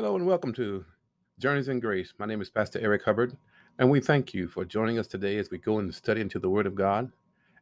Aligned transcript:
Hello 0.00 0.16
and 0.16 0.24
welcome 0.24 0.54
to 0.54 0.86
Journeys 1.38 1.68
in 1.68 1.78
Grace. 1.78 2.14
My 2.16 2.24
name 2.24 2.40
is 2.40 2.48
Pastor 2.48 2.78
Eric 2.80 3.04
Hubbard, 3.04 3.36
and 3.78 3.90
we 3.90 4.00
thank 4.00 4.32
you 4.32 4.48
for 4.48 4.64
joining 4.64 4.98
us 4.98 5.06
today 5.06 5.36
as 5.36 5.50
we 5.50 5.58
go 5.58 5.78
and 5.78 5.94
study 5.94 6.22
into 6.22 6.38
the 6.38 6.48
Word 6.48 6.66
of 6.66 6.74
God 6.74 7.12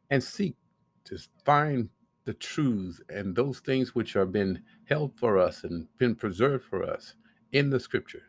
and 0.09 0.23
seek 0.23 0.55
to 1.03 1.17
find 1.43 1.89
the 2.23 2.33
truths 2.33 3.01
and 3.09 3.35
those 3.35 3.59
things 3.59 3.93
which 3.93 4.15
are 4.15 4.25
been 4.25 4.61
held 4.85 5.19
for 5.19 5.37
us 5.37 5.65
and 5.65 5.89
been 5.97 6.15
preserved 6.15 6.63
for 6.63 6.81
us 6.81 7.13
in 7.51 7.71
the 7.71 7.79
Scripture. 7.81 8.23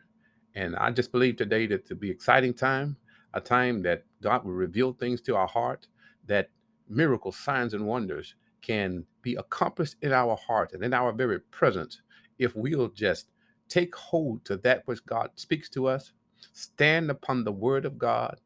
And 0.55 0.75
I 0.75 0.91
just 0.91 1.13
believe 1.13 1.37
today 1.37 1.65
that 1.67 1.85
to 1.85 1.95
be 1.95 2.11
exciting 2.11 2.53
time, 2.53 2.97
a 3.33 3.39
time 3.39 3.81
that 3.83 4.03
God 4.21 4.43
will 4.43 4.51
reveal 4.51 4.91
things 4.91 5.21
to 5.21 5.37
our 5.37 5.47
heart, 5.47 5.87
that 6.27 6.49
miracles, 6.89 7.37
signs, 7.37 7.73
and 7.73 7.87
wonders 7.87 8.35
can 8.61 9.05
be 9.21 9.35
accomplished 9.35 9.95
in 10.01 10.11
our 10.11 10.35
heart 10.35 10.73
and 10.73 10.83
in 10.83 10.93
our 10.93 11.13
very 11.13 11.39
presence 11.39 12.01
if 12.37 12.53
we'll 12.57 12.89
just 12.89 13.27
take 13.71 13.95
hold 13.95 14.45
to 14.45 14.57
that 14.57 14.83
which 14.85 15.05
God 15.05 15.31
speaks 15.35 15.69
to 15.71 15.87
us, 15.87 16.13
stand 16.53 17.09
upon 17.11 17.43
the 17.43 17.51
word 17.51 17.85
of 17.85 17.97
God, 17.97 18.39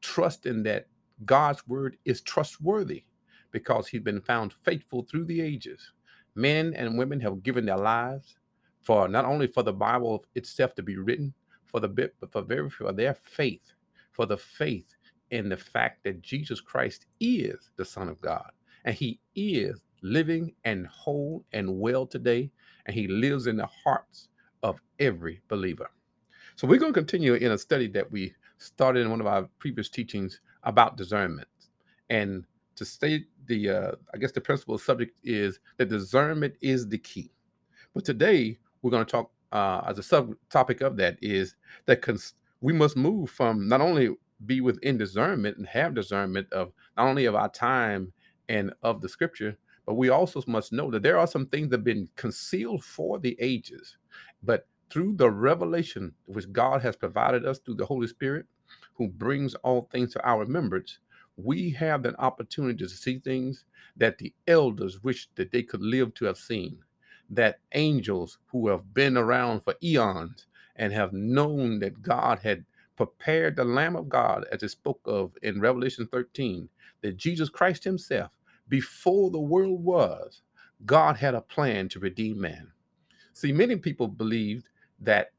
trust 0.00 0.46
in 0.46 0.62
that 0.64 0.86
God's 1.26 1.66
word 1.68 1.98
is 2.06 2.22
trustworthy 2.22 3.04
because 3.52 3.88
he's 3.88 4.02
been 4.02 4.22
found 4.22 4.52
faithful 4.52 5.02
through 5.04 5.26
the 5.26 5.40
ages. 5.42 5.92
Men 6.34 6.74
and 6.74 6.98
women 6.98 7.20
have 7.20 7.42
given 7.42 7.66
their 7.66 7.78
lives 7.78 8.38
for 8.82 9.08
not 9.08 9.26
only 9.26 9.46
for 9.46 9.62
the 9.62 9.72
Bible 9.72 10.24
itself 10.34 10.74
to 10.76 10.82
be 10.82 10.96
written, 10.96 11.34
for 11.66 11.80
the 11.80 11.88
bit, 11.88 12.14
but 12.20 12.32
for 12.32 12.42
very 12.42 12.70
for 12.70 12.92
their 12.92 13.14
faith, 13.14 13.74
for 14.12 14.26
the 14.26 14.38
faith 14.38 14.96
in 15.30 15.48
the 15.48 15.56
fact 15.56 16.02
that 16.04 16.22
Jesus 16.22 16.60
Christ 16.60 17.06
is 17.20 17.70
the 17.76 17.84
Son 17.84 18.08
of 18.08 18.20
God 18.20 18.50
and 18.84 18.94
he 18.94 19.20
is 19.34 19.82
living 20.02 20.54
and 20.64 20.86
whole 20.86 21.44
and 21.52 21.78
well 21.80 22.06
today, 22.06 22.50
and 22.86 22.94
he 22.94 23.06
lives 23.08 23.46
in 23.46 23.56
the 23.56 23.68
hearts 23.84 24.28
of 24.62 24.80
every 24.98 25.40
believer. 25.48 25.90
So 26.56 26.66
we're 26.66 26.78
going 26.78 26.92
to 26.92 27.00
continue 27.00 27.34
in 27.34 27.52
a 27.52 27.58
study 27.58 27.88
that 27.88 28.10
we 28.10 28.34
started 28.58 29.00
in 29.00 29.10
one 29.10 29.20
of 29.20 29.26
our 29.26 29.48
previous 29.58 29.88
teachings 29.88 30.40
about 30.64 30.96
discernment. 30.96 31.48
And 32.10 32.44
to 32.76 32.84
state 32.84 33.26
the, 33.46 33.70
uh, 33.70 33.92
I 34.12 34.18
guess 34.18 34.32
the 34.32 34.40
principal 34.40 34.78
subject 34.78 35.16
is 35.24 35.60
that 35.78 35.88
discernment 35.88 36.54
is 36.60 36.88
the 36.88 36.98
key. 36.98 37.30
But 37.94 38.04
today 38.04 38.58
we're 38.82 38.90
going 38.90 39.04
to 39.04 39.10
talk 39.10 39.30
uh, 39.52 39.82
as 39.86 39.98
a 39.98 40.02
subtopic 40.02 40.80
of 40.80 40.96
that 40.96 41.18
is 41.20 41.56
that 41.86 42.02
cons- 42.02 42.34
we 42.60 42.72
must 42.72 42.96
move 42.96 43.30
from 43.30 43.68
not 43.68 43.80
only 43.80 44.10
be 44.46 44.60
within 44.60 44.96
discernment 44.96 45.56
and 45.58 45.66
have 45.66 45.94
discernment 45.94 46.52
of 46.52 46.72
not 46.96 47.08
only 47.08 47.24
of 47.24 47.34
our 47.34 47.48
time 47.48 48.12
and 48.48 48.72
of 48.82 49.00
the 49.00 49.08
scripture, 49.08 49.56
but 49.86 49.94
we 49.94 50.08
also 50.08 50.42
must 50.46 50.72
know 50.72 50.90
that 50.90 51.02
there 51.02 51.18
are 51.18 51.26
some 51.26 51.46
things 51.46 51.68
that 51.70 51.78
have 51.78 51.84
been 51.84 52.08
concealed 52.16 52.84
for 52.84 53.18
the 53.18 53.36
ages. 53.40 53.96
But 54.42 54.66
through 54.90 55.16
the 55.16 55.30
revelation 55.30 56.14
which 56.26 56.52
God 56.52 56.82
has 56.82 56.96
provided 56.96 57.46
us 57.46 57.58
through 57.58 57.76
the 57.76 57.86
Holy 57.86 58.06
Spirit, 58.06 58.46
who 58.94 59.08
brings 59.08 59.54
all 59.56 59.88
things 59.90 60.12
to 60.12 60.26
our 60.26 60.40
remembrance, 60.40 60.98
we 61.36 61.70
have 61.70 62.04
an 62.04 62.16
opportunity 62.18 62.78
to 62.78 62.88
see 62.88 63.18
things 63.18 63.64
that 63.96 64.18
the 64.18 64.32
elders 64.46 65.02
wished 65.02 65.30
that 65.36 65.52
they 65.52 65.62
could 65.62 65.82
live 65.82 66.14
to 66.14 66.26
have 66.26 66.38
seen. 66.38 66.78
That 67.30 67.60
angels 67.72 68.38
who 68.48 68.68
have 68.68 68.92
been 68.94 69.16
around 69.16 69.60
for 69.60 69.74
eons 69.82 70.46
and 70.76 70.92
have 70.92 71.12
known 71.12 71.78
that 71.80 72.02
God 72.02 72.40
had 72.40 72.64
prepared 72.96 73.56
the 73.56 73.64
Lamb 73.64 73.96
of 73.96 74.08
God, 74.08 74.44
as 74.52 74.62
it 74.62 74.70
spoke 74.70 75.00
of 75.04 75.32
in 75.42 75.60
Revelation 75.60 76.06
13, 76.10 76.68
that 77.02 77.16
Jesus 77.16 77.48
Christ 77.48 77.84
Himself 77.84 78.30
before 78.68 79.30
the 79.30 79.40
world 79.40 79.82
was, 79.84 80.42
God 80.86 81.16
had 81.16 81.34
a 81.34 81.40
plan 81.40 81.88
to 81.90 82.00
redeem 82.00 82.40
man. 82.40 82.72
See, 83.32 83.52
many 83.52 83.76
people 83.76 84.08
believe 84.08 84.68
that 85.00 85.32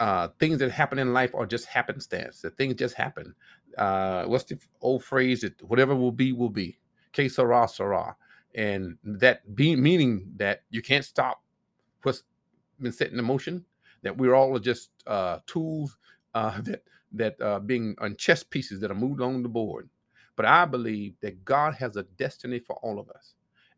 uh, 0.00 0.28
things 0.38 0.58
that 0.58 0.70
happen 0.70 0.98
in 0.98 1.12
life 1.12 1.34
are 1.34 1.46
just 1.46 1.66
happenstance, 1.66 2.40
that 2.42 2.56
things 2.56 2.74
just 2.74 2.94
happen. 2.94 3.34
Uh, 3.78 4.24
what's 4.24 4.44
the 4.44 4.58
old 4.80 5.04
phrase 5.04 5.42
that 5.42 5.62
whatever 5.62 5.94
will 5.94 6.12
be, 6.12 6.32
will 6.32 6.50
be. 6.50 6.78
Que 7.12 7.28
sera, 7.28 7.68
sera. 7.68 8.16
And 8.54 8.98
that 9.04 9.54
be 9.54 9.76
meaning 9.76 10.32
that 10.36 10.62
you 10.70 10.82
can't 10.82 11.04
stop 11.04 11.42
what's 12.02 12.24
been 12.80 12.92
set 12.92 13.12
in 13.12 13.24
motion, 13.24 13.64
that 14.02 14.16
we're 14.16 14.34
all 14.34 14.58
just 14.58 14.90
uh, 15.06 15.38
tools 15.46 15.96
uh, 16.34 16.60
that 16.62 16.82
that 17.12 17.40
uh, 17.40 17.58
being 17.60 17.94
on 18.00 18.16
chess 18.16 18.42
pieces 18.42 18.80
that 18.80 18.90
are 18.90 18.94
moved 18.94 19.20
along 19.20 19.42
the 19.42 19.48
board. 19.48 19.88
But 20.34 20.46
I 20.46 20.64
believe 20.64 21.14
that 21.20 21.44
God 21.44 21.74
has 21.74 21.96
a 21.96 22.04
destiny 22.04 22.58
for 22.58 22.76
all 22.76 22.98
of 22.98 23.10
us. 23.10 23.34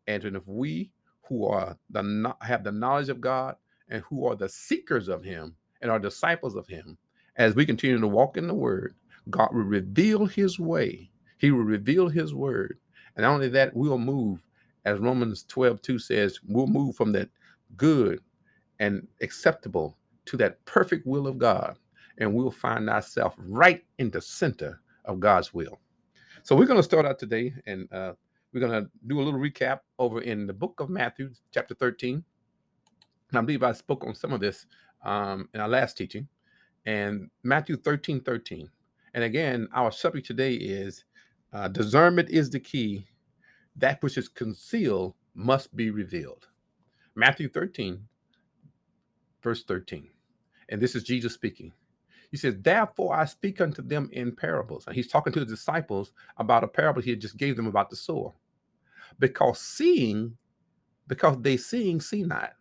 And 0.06 0.24
if 0.24 0.46
we 0.46 0.92
who 1.28 1.46
are 1.46 1.76
the 1.90 2.34
have 2.42 2.64
the 2.64 2.72
knowledge 2.72 3.08
of 3.08 3.20
God 3.20 3.56
and 3.88 4.02
who 4.02 4.26
are 4.26 4.36
the 4.36 4.48
seekers 4.48 5.08
of 5.08 5.24
him 5.24 5.56
and 5.80 5.90
are 5.90 5.98
disciples 5.98 6.54
of 6.54 6.66
him, 6.66 6.98
as 7.36 7.54
we 7.54 7.66
continue 7.66 7.98
to 7.98 8.08
walk 8.08 8.36
in 8.36 8.46
the 8.46 8.54
word, 8.54 8.94
God 9.30 9.54
will 9.54 9.62
reveal 9.62 10.26
his 10.26 10.58
way. 10.58 11.10
He 11.38 11.50
will 11.50 11.64
reveal 11.64 12.08
his 12.08 12.34
word. 12.34 12.78
And 13.16 13.24
not 13.24 13.34
only 13.34 13.48
that, 13.50 13.74
we'll 13.74 13.98
move, 13.98 14.46
as 14.84 14.98
Romans 14.98 15.44
12, 15.44 15.82
2 15.82 15.98
says, 15.98 16.40
we'll 16.46 16.66
move 16.66 16.96
from 16.96 17.12
that 17.12 17.28
good 17.76 18.20
and 18.78 19.06
acceptable 19.20 19.96
to 20.26 20.36
that 20.38 20.64
perfect 20.64 21.06
will 21.06 21.26
of 21.26 21.38
God. 21.38 21.76
And 22.18 22.34
we'll 22.34 22.50
find 22.50 22.88
ourselves 22.88 23.36
right 23.38 23.84
in 23.98 24.10
the 24.10 24.20
center 24.20 24.80
of 25.04 25.20
God's 25.20 25.52
will. 25.52 25.80
So 26.42 26.54
we're 26.56 26.66
going 26.66 26.78
to 26.78 26.82
start 26.82 27.06
out 27.06 27.18
today, 27.18 27.54
and 27.66 27.90
uh, 27.92 28.12
we're 28.54 28.60
going 28.60 28.84
to 28.84 28.90
do 29.08 29.20
a 29.20 29.22
little 29.22 29.40
recap 29.40 29.80
over 29.98 30.20
in 30.22 30.46
the 30.46 30.52
book 30.52 30.78
of 30.78 30.88
Matthew, 30.88 31.30
chapter 31.52 31.74
13. 31.74 32.24
And 33.30 33.38
I 33.38 33.40
believe 33.40 33.64
I 33.64 33.72
spoke 33.72 34.04
on 34.06 34.14
some 34.14 34.32
of 34.32 34.40
this 34.40 34.66
um, 35.04 35.48
in 35.54 35.60
our 35.60 35.68
last 35.68 35.98
teaching, 35.98 36.28
and 36.86 37.28
Matthew 37.42 37.76
13 37.76 38.20
13. 38.20 38.70
And 39.14 39.24
again, 39.24 39.68
our 39.74 39.90
subject 39.90 40.26
today 40.26 40.54
is 40.54 41.04
uh, 41.52 41.68
discernment 41.68 42.30
is 42.30 42.48
the 42.50 42.60
key. 42.60 43.06
That 43.76 44.02
which 44.02 44.16
is 44.18 44.28
concealed 44.28 45.14
must 45.34 45.74
be 45.74 45.90
revealed. 45.90 46.46
Matthew 47.16 47.48
13, 47.48 48.06
verse 49.42 49.64
13. 49.64 50.08
And 50.68 50.80
this 50.80 50.94
is 50.94 51.02
Jesus 51.02 51.34
speaking. 51.34 51.72
He 52.30 52.36
says, 52.36 52.56
Therefore 52.60 53.16
I 53.16 53.24
speak 53.24 53.60
unto 53.60 53.82
them 53.82 54.08
in 54.12 54.34
parables. 54.34 54.86
And 54.86 54.94
he's 54.96 55.08
talking 55.08 55.32
to 55.32 55.40
the 55.40 55.46
disciples 55.46 56.12
about 56.36 56.64
a 56.64 56.68
parable 56.68 57.02
he 57.02 57.16
just 57.16 57.36
gave 57.36 57.56
them 57.56 57.66
about 57.66 57.90
the 57.90 57.96
sower. 57.96 58.32
Because 59.18 59.60
seeing, 59.60 60.36
because 61.08 61.38
they 61.42 61.56
seeing 61.56 62.00
see 62.00 62.22
not, 62.22 62.52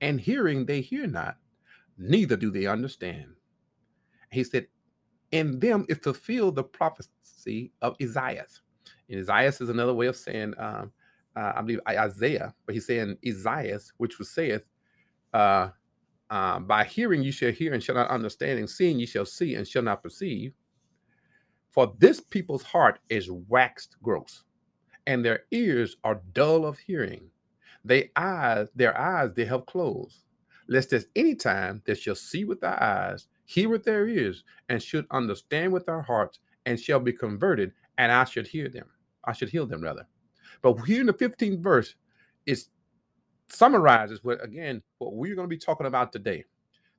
and 0.00 0.20
hearing 0.20 0.66
they 0.66 0.80
hear 0.80 1.06
not, 1.06 1.36
neither 1.98 2.36
do 2.36 2.50
they 2.50 2.66
understand. 2.66 3.26
He 4.32 4.44
said, 4.44 4.66
In 5.32 5.60
them 5.60 5.86
is 5.88 5.98
fulfilled 5.98 6.56
the 6.56 6.64
prophecy 6.64 7.72
of 7.82 7.96
Isaiah. 8.02 8.46
And 9.08 9.20
Isaiah 9.20 9.48
is 9.48 9.60
another 9.68 9.94
way 9.94 10.06
of 10.06 10.16
saying, 10.16 10.54
um, 10.58 10.92
uh, 11.36 11.52
I 11.56 11.62
believe 11.62 11.80
Isaiah, 11.88 12.54
but 12.66 12.74
he's 12.74 12.86
saying 12.86 13.18
Isaiah, 13.26 13.80
which 13.98 14.18
was 14.18 14.30
saith, 14.30 14.64
uh, 15.34 15.70
uh, 16.30 16.60
by 16.60 16.84
hearing 16.84 17.22
you 17.22 17.32
shall 17.32 17.52
hear 17.52 17.74
and 17.74 17.82
shall 17.82 17.96
not 17.96 18.10
understand, 18.10 18.58
and 18.58 18.70
seeing 18.70 18.98
you 19.00 19.06
shall 19.06 19.26
see 19.26 19.54
and 19.56 19.66
shall 19.66 19.82
not 19.82 20.02
perceive. 20.02 20.54
For 21.70 21.94
this 21.98 22.20
people's 22.20 22.62
heart 22.64 23.00
is 23.08 23.30
waxed 23.30 23.96
gross, 24.02 24.44
and 25.06 25.24
their 25.24 25.44
ears 25.50 25.96
are 26.04 26.22
dull 26.32 26.66
of 26.66 26.78
hearing. 26.78 27.30
They 27.84 28.10
eyes, 28.16 28.68
their 28.74 28.96
eyes 28.98 29.32
they 29.34 29.46
have 29.46 29.66
closed, 29.66 30.24
lest 30.68 30.92
at 30.92 31.06
any 31.16 31.34
time 31.34 31.82
they 31.86 31.94
shall 31.94 32.14
see 32.14 32.44
with 32.44 32.60
their 32.60 32.82
eyes, 32.82 33.28
hear 33.44 33.68
with 33.68 33.84
their 33.84 34.06
ears, 34.06 34.44
and 34.68 34.82
should 34.82 35.06
understand 35.10 35.72
with 35.72 35.86
their 35.86 36.02
hearts, 36.02 36.40
and 36.66 36.78
shall 36.78 37.00
be 37.00 37.12
converted, 37.12 37.72
and 37.98 38.12
I 38.12 38.24
should 38.24 38.46
hear 38.46 38.68
them. 38.68 38.88
I 39.24 39.32
should 39.32 39.50
heal 39.50 39.66
them 39.66 39.82
rather. 39.82 40.06
But 40.62 40.74
here 40.86 41.00
in 41.00 41.06
the 41.06 41.14
15th 41.14 41.60
verse, 41.60 41.94
it 42.46 42.58
summarizes 43.48 44.22
what 44.22 44.42
again 44.44 44.82
what 44.98 45.14
we're 45.14 45.34
going 45.34 45.48
to 45.48 45.54
be 45.54 45.58
talking 45.58 45.86
about 45.86 46.12
today. 46.12 46.44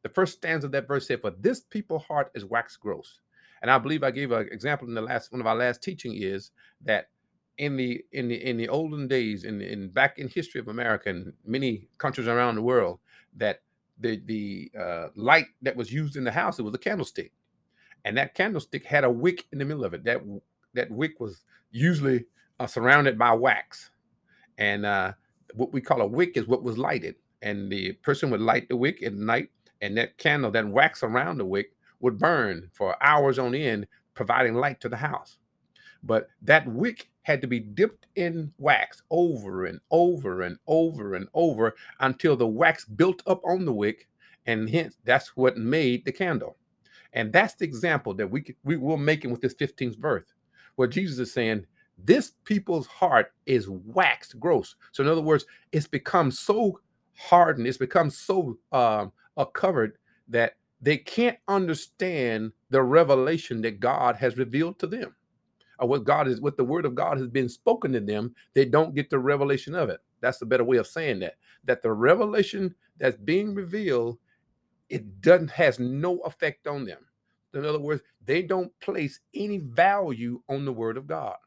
The 0.03 0.09
first 0.09 0.33
stanza 0.33 0.67
of 0.67 0.71
that 0.73 0.87
verse 0.87 1.07
said, 1.07 1.21
"For 1.21 1.31
this 1.31 1.61
people 1.61 1.99
heart 1.99 2.31
is 2.33 2.43
wax 2.43 2.75
gross." 2.75 3.21
And 3.61 3.69
I 3.69 3.77
believe 3.77 4.03
I 4.03 4.11
gave 4.11 4.31
an 4.31 4.49
example 4.51 4.87
in 4.87 4.95
the 4.95 5.01
last 5.01 5.31
one 5.31 5.39
of 5.39 5.47
our 5.47 5.55
last 5.55 5.83
teaching 5.83 6.13
is 6.15 6.51
that 6.81 7.09
in 7.57 7.77
the 7.77 8.03
in 8.11 8.27
the 8.27 8.35
in 8.47 8.57
the 8.57 8.69
olden 8.69 9.07
days, 9.07 9.43
in 9.43 9.61
in 9.61 9.89
back 9.89 10.19
in 10.19 10.27
history 10.27 10.59
of 10.59 10.67
America 10.67 11.09
and 11.09 11.33
many 11.45 11.87
countries 11.97 12.27
around 12.27 12.55
the 12.55 12.61
world, 12.61 12.99
that 13.37 13.61
the 13.99 14.21
the 14.25 14.71
uh, 14.79 15.07
light 15.15 15.45
that 15.61 15.75
was 15.75 15.91
used 15.91 16.15
in 16.15 16.23
the 16.23 16.31
house 16.31 16.59
it 16.59 16.63
was 16.63 16.73
a 16.73 16.79
candlestick, 16.79 17.31
and 18.05 18.17
that 18.17 18.33
candlestick 18.33 18.85
had 18.85 19.03
a 19.03 19.09
wick 19.09 19.45
in 19.51 19.59
the 19.59 19.65
middle 19.65 19.85
of 19.85 19.93
it. 19.93 20.03
That 20.03 20.21
that 20.73 20.89
wick 20.89 21.19
was 21.19 21.43
usually 21.71 22.25
uh, 22.59 22.67
surrounded 22.67 23.17
by 23.17 23.33
wax, 23.33 23.91
and 24.57 24.85
uh, 24.85 25.13
what 25.53 25.73
we 25.73 25.81
call 25.81 26.01
a 26.01 26.07
wick 26.07 26.37
is 26.37 26.47
what 26.47 26.63
was 26.63 26.77
lighted. 26.77 27.15
And 27.43 27.71
the 27.71 27.93
person 27.93 28.29
would 28.29 28.41
light 28.41 28.69
the 28.69 28.77
wick 28.77 29.01
at 29.03 29.13
night, 29.13 29.49
and 29.81 29.97
that 29.97 30.17
candle, 30.17 30.51
that 30.51 30.67
wax 30.67 31.03
around 31.03 31.37
the 31.37 31.45
wick, 31.45 31.73
would 31.99 32.19
burn 32.19 32.69
for 32.73 32.95
hours 33.03 33.39
on 33.39 33.55
end, 33.55 33.87
providing 34.13 34.55
light 34.55 34.79
to 34.81 34.89
the 34.89 34.97
house. 34.97 35.37
But 36.03 36.29
that 36.41 36.67
wick 36.67 37.10
had 37.23 37.41
to 37.41 37.47
be 37.47 37.59
dipped 37.59 38.07
in 38.15 38.53
wax 38.59 39.03
over 39.11 39.65
and 39.65 39.79
over 39.91 40.41
and 40.41 40.57
over 40.67 41.15
and 41.15 41.27
over 41.33 41.75
until 41.99 42.37
the 42.37 42.47
wax 42.47 42.85
built 42.85 43.23
up 43.27 43.41
on 43.45 43.65
the 43.65 43.73
wick 43.73 44.07
And 44.47 44.69
hence, 44.71 44.97
that's 45.05 45.37
what 45.37 45.57
made 45.57 46.05
the 46.05 46.13
candle. 46.13 46.57
And 47.13 47.33
that's 47.33 47.55
the 47.55 47.65
example 47.65 48.13
that 48.15 48.31
we, 48.31 48.43
we 48.63 48.77
will 48.77 48.97
making 48.97 49.31
with 49.31 49.41
this 49.41 49.55
15th 49.55 49.97
verse, 49.99 50.25
where 50.75 50.89
Jesus 50.89 51.19
is 51.19 51.33
saying, 51.33 51.67
this 51.97 52.33
people's 52.45 52.87
heart 52.87 53.33
is 53.45 53.69
waxed 53.69 54.39
gross. 54.39 54.75
So, 54.93 55.03
in 55.03 55.09
other 55.09 55.21
words, 55.21 55.45
it's 55.71 55.87
become 55.87 56.31
so 56.31 56.81
hardened, 57.17 57.67
it's 57.67 57.77
become 57.77 58.09
so 58.11 58.57
um, 58.71 59.13
uh, 59.37 59.45
covered 59.45 59.97
that 60.29 60.55
they 60.81 60.97
can't 60.97 61.37
understand 61.47 62.53
the 62.71 62.83
revelation 62.83 63.61
that 63.63 63.81
God 63.81 64.17
has 64.17 64.37
revealed 64.37 64.79
to 64.79 64.87
them. 64.87 65.15
Or 65.81 65.89
what 65.89 66.05
God 66.05 66.29
is, 66.29 66.41
what 66.41 66.57
the 66.57 66.65
word 66.65 66.85
of 66.85 66.95
God 66.95 67.19
has 67.19 67.29
been 67.29 67.49
spoken 67.49 67.93
to 67.93 68.01
them, 68.01 68.35
they 68.55 68.65
don't 68.65 68.95
get 68.95 69.11
the 69.11 69.19
revelation 69.19 69.75
of 69.75 69.89
it. 69.89 70.01
That's 70.21 70.39
the 70.39 70.47
better 70.47 70.65
way 70.65 70.77
of 70.77 70.87
saying 70.87 71.21
that. 71.21 71.35
That 71.65 71.83
the 71.83 71.93
revelation 71.93 72.75
that's 72.97 73.17
being 73.17 73.55
revealed, 73.55 74.19
it 74.89 75.21
doesn't 75.21 75.51
has 75.51 75.79
no 75.79 76.19
effect 76.21 76.67
on 76.67 76.85
them. 76.85 76.99
In 77.53 77.65
other 77.65 77.79
words, 77.79 78.03
they 78.25 78.43
don't 78.43 78.71
place 78.81 79.19
any 79.35 79.59
value 79.59 80.41
on 80.49 80.65
the 80.65 80.73
word 80.73 80.97
of 80.97 81.07
God. 81.07 81.37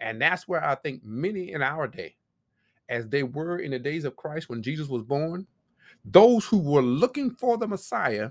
And 0.00 0.20
that's 0.22 0.48
where 0.48 0.64
I 0.64 0.74
think 0.76 1.04
many 1.04 1.52
in 1.52 1.62
our 1.62 1.88
day, 1.88 2.16
as 2.88 3.08
they 3.08 3.24
were 3.24 3.58
in 3.60 3.72
the 3.72 3.78
days 3.80 4.04
of 4.04 4.16
Christ 4.16 4.48
when 4.50 4.62
Jesus 4.62 4.88
was 4.88 5.02
born, 5.04 5.46
those 6.04 6.46
who 6.46 6.58
were 6.58 6.82
looking 6.82 7.30
for 7.32 7.58
the 7.58 7.68
Messiah, 7.68 8.30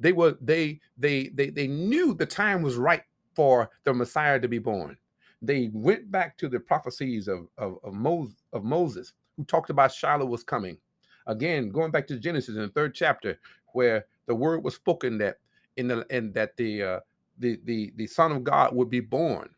they 0.00 0.12
were 0.12 0.36
they 0.42 0.80
they 0.98 1.30
they 1.34 1.50
they 1.50 1.68
knew 1.68 2.14
the 2.14 2.26
time 2.26 2.62
was 2.62 2.76
right 2.76 3.02
for 3.34 3.70
the 3.84 3.94
Messiah 3.94 4.40
to 4.40 4.48
be 4.48 4.58
born. 4.58 4.96
They 5.42 5.70
went 5.72 6.10
back 6.10 6.38
to 6.38 6.48
the 6.48 6.60
prophecies 6.60 7.28
of 7.28 7.48
of, 7.58 7.78
of 7.84 7.94
Moses 7.94 8.36
of 8.52 8.64
Moses, 8.64 9.12
who 9.36 9.44
talked 9.44 9.70
about 9.70 9.92
Shiloh 9.92 10.26
was 10.26 10.44
coming. 10.44 10.78
Again, 11.26 11.70
going 11.70 11.90
back 11.90 12.06
to 12.08 12.18
Genesis 12.18 12.56
in 12.56 12.62
the 12.62 12.68
third 12.68 12.94
chapter, 12.94 13.38
where 13.72 14.06
the 14.26 14.34
word 14.34 14.64
was 14.64 14.74
spoken 14.74 15.18
that 15.18 15.36
in 15.76 15.88
the 15.88 16.06
and 16.10 16.34
that 16.34 16.56
the 16.56 16.82
uh, 16.82 17.00
the 17.38 17.60
the 17.64 17.92
the 17.96 18.06
Son 18.06 18.32
of 18.32 18.44
God 18.44 18.74
would 18.74 18.90
be 18.90 19.00
born 19.00 19.50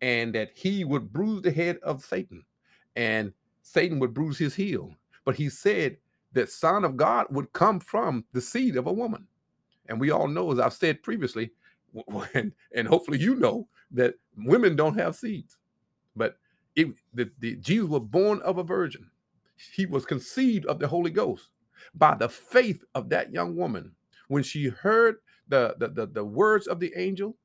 and 0.00 0.34
that 0.34 0.50
he 0.54 0.84
would 0.84 1.12
bruise 1.12 1.42
the 1.42 1.50
head 1.50 1.78
of 1.82 2.04
Satan 2.04 2.44
and 2.96 3.32
Satan 3.62 3.98
would 3.98 4.14
bruise 4.14 4.38
his 4.38 4.54
heel. 4.54 4.94
But 5.24 5.36
he 5.36 5.48
said 5.48 5.98
that 6.32 6.50
Son 6.50 6.84
of 6.84 6.96
God 6.96 7.26
would 7.30 7.52
come 7.52 7.80
from 7.80 8.24
the 8.32 8.40
seed 8.40 8.76
of 8.76 8.86
a 8.86 8.92
woman. 8.92 9.26
And 9.88 10.00
we 10.00 10.10
all 10.10 10.28
know, 10.28 10.52
as 10.52 10.58
I've 10.58 10.72
said 10.72 11.02
previously, 11.02 11.50
when, 11.92 12.54
and 12.74 12.88
hopefully 12.88 13.18
you 13.20 13.34
know, 13.36 13.68
that 13.92 14.14
women 14.36 14.76
don't 14.76 14.98
have 14.98 15.16
seeds. 15.16 15.56
But 16.16 16.38
it, 16.76 16.88
the, 17.14 17.30
the, 17.40 17.56
Jesus 17.56 17.88
was 17.88 18.02
born 18.04 18.40
of 18.42 18.58
a 18.58 18.64
virgin. 18.64 19.10
He 19.74 19.86
was 19.86 20.06
conceived 20.06 20.66
of 20.66 20.80
the 20.80 20.88
Holy 20.88 21.10
Ghost 21.12 21.50
by 21.94 22.16
the 22.16 22.28
faith 22.28 22.84
of 22.94 23.10
that 23.10 23.32
young 23.32 23.56
woman. 23.56 23.92
When 24.28 24.42
she 24.44 24.68
heard 24.68 25.16
the, 25.48 25.76
the, 25.78 25.88
the, 25.88 26.06
the 26.06 26.24
words 26.24 26.66
of 26.68 26.80
the 26.80 26.92
angel, 26.96 27.36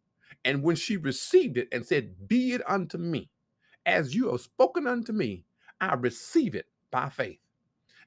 and 0.45 0.63
when 0.63 0.77
she 0.77 0.97
received 0.97 1.57
it 1.57 1.67
and 1.71 1.85
said, 1.85 2.27
Be 2.27 2.53
it 2.53 2.61
unto 2.69 2.97
me, 2.97 3.29
as 3.85 4.15
you 4.15 4.31
have 4.31 4.41
spoken 4.41 4.87
unto 4.87 5.13
me, 5.13 5.45
I 5.81 5.95
receive 5.95 6.55
it 6.55 6.67
by 6.91 7.09
faith. 7.09 7.39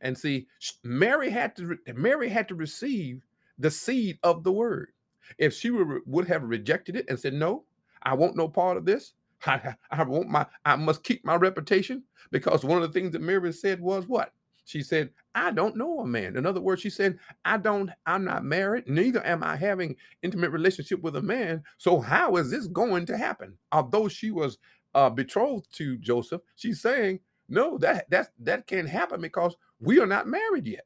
And 0.00 0.18
see, 0.18 0.48
Mary 0.84 1.30
had 1.30 1.56
to 1.56 1.78
Mary 1.94 2.30
had 2.30 2.48
to 2.50 2.56
receive 2.56 3.24
the 3.58 3.72
seed 3.72 4.20
of 4.24 4.44
the 4.44 4.52
word. 4.52 4.90
If 5.38 5.54
she 5.54 5.70
would 5.70 6.28
have 6.28 6.42
rejected 6.44 6.96
it 6.96 7.06
and 7.08 7.18
said, 7.18 7.34
No, 7.34 7.64
I 8.02 8.14
want 8.14 8.36
no 8.36 8.48
part 8.48 8.76
of 8.76 8.84
this. 8.84 9.12
I, 9.46 9.74
I 9.90 10.02
want 10.04 10.28
my 10.28 10.46
I 10.64 10.76
must 10.76 11.02
keep 11.02 11.24
my 11.24 11.36
reputation 11.36 12.02
because 12.30 12.64
one 12.64 12.82
of 12.82 12.92
the 12.92 12.98
things 12.98 13.12
that 13.12 13.22
Mary 13.22 13.52
said 13.52 13.80
was 13.80 14.06
what? 14.06 14.32
She 14.64 14.82
said, 14.82 15.10
I 15.34 15.52
don't 15.52 15.76
know 15.76 16.00
a 16.00 16.06
man. 16.06 16.36
In 16.36 16.44
other 16.44 16.60
words, 16.60 16.82
she 16.82 16.90
said, 16.90 17.18
I 17.44 17.56
don't, 17.56 17.88
I'm 18.04 18.24
not 18.24 18.42
married, 18.44 18.88
neither 18.88 19.24
am 19.24 19.44
I 19.44 19.54
having 19.54 19.94
intimate 20.22 20.50
relationship 20.50 21.02
with 21.02 21.14
a 21.14 21.22
man. 21.22 21.62
So 21.78 22.00
how 22.00 22.34
is 22.36 22.50
this 22.50 22.66
going 22.66 23.06
to 23.06 23.16
happen? 23.16 23.56
Although 23.70 24.08
she 24.08 24.32
was 24.32 24.58
uh, 24.96 25.08
betrothed 25.08 25.72
to 25.76 25.96
Joseph, 25.98 26.40
she's 26.56 26.80
saying, 26.80 27.20
no, 27.48 27.78
that 27.78 28.10
that 28.10 28.30
that 28.40 28.66
can't 28.66 28.88
happen 28.88 29.20
because 29.20 29.56
we 29.78 30.00
are 30.00 30.06
not 30.06 30.26
married 30.26 30.66
yet. 30.66 30.84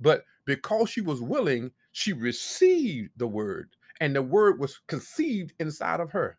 But 0.00 0.24
because 0.44 0.90
she 0.90 1.00
was 1.00 1.20
willing, 1.20 1.70
she 1.94 2.12
received 2.12 3.12
the 3.16 3.26
word, 3.28 3.70
and 4.00 4.14
the 4.16 4.22
word 4.22 4.58
was 4.58 4.80
conceived 4.88 5.54
inside 5.60 6.00
of 6.00 6.10
her. 6.10 6.36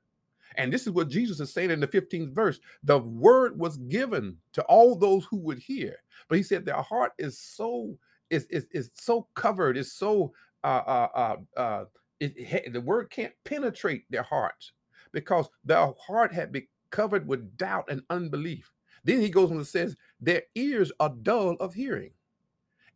And 0.58 0.72
this 0.72 0.86
is 0.86 0.92
what 0.92 1.08
Jesus 1.08 1.40
is 1.40 1.54
saying 1.54 1.72
in 1.72 1.80
the 1.80 1.88
15th 1.88 2.34
verse. 2.34 2.60
The 2.84 3.00
word 3.00 3.58
was 3.58 3.78
given 3.78 4.36
to 4.52 4.62
all 4.64 4.96
those 4.96 5.24
who 5.26 5.38
would 5.38 5.60
hear. 5.60 5.96
But 6.28 6.38
he 6.38 6.44
said 6.44 6.66
their 6.66 6.82
heart 6.82 7.14
is 7.18 7.40
so 7.40 7.98
is 8.30 8.46
is, 8.50 8.68
is 8.72 8.92
so 8.96 9.28
covered, 9.34 9.78
is 9.78 9.94
so 9.94 10.34
uh 10.66 10.84
uh 10.86 11.08
uh, 11.16 11.60
uh 11.60 11.86
it, 12.20 12.74
the 12.74 12.82
word 12.82 13.10
can't 13.10 13.34
penetrate 13.46 14.04
their 14.10 14.24
hearts 14.24 14.74
because 15.14 15.48
their 15.64 15.94
heart 16.06 16.34
had 16.34 16.52
been 16.52 16.68
covered 16.90 17.26
with 17.28 17.56
doubt 17.58 17.86
and 17.90 18.02
unbelief. 18.10 18.74
Then 19.06 19.22
he 19.22 19.30
goes 19.30 19.52
on 19.52 19.58
and 19.58 19.68
says, 19.68 19.96
their 20.20 20.44
ears 20.56 20.92
are 21.00 21.14
dull 21.22 21.54
of 21.62 21.74
hearing. 21.74 22.12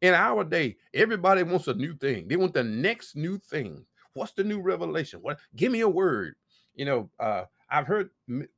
In 0.01 0.13
our 0.15 0.43
day, 0.45 0.77
everybody 0.93 1.43
wants 1.43 1.67
a 1.67 1.75
new 1.75 1.95
thing. 1.95 2.27
They 2.27 2.37
want 2.37 2.53
the 2.53 2.63
next 2.63 3.15
new 3.15 3.39
thing. 3.39 3.85
What's 4.13 4.33
the 4.33 4.43
new 4.45 4.61
revelation? 4.61 5.21
What? 5.21 5.39
Give 5.55 5.71
me 5.71 5.81
a 5.81 5.89
word 5.89 6.35
you 6.75 6.85
know, 6.85 7.09
uh, 7.19 7.43
I've 7.69 7.87
heard 7.87 8.09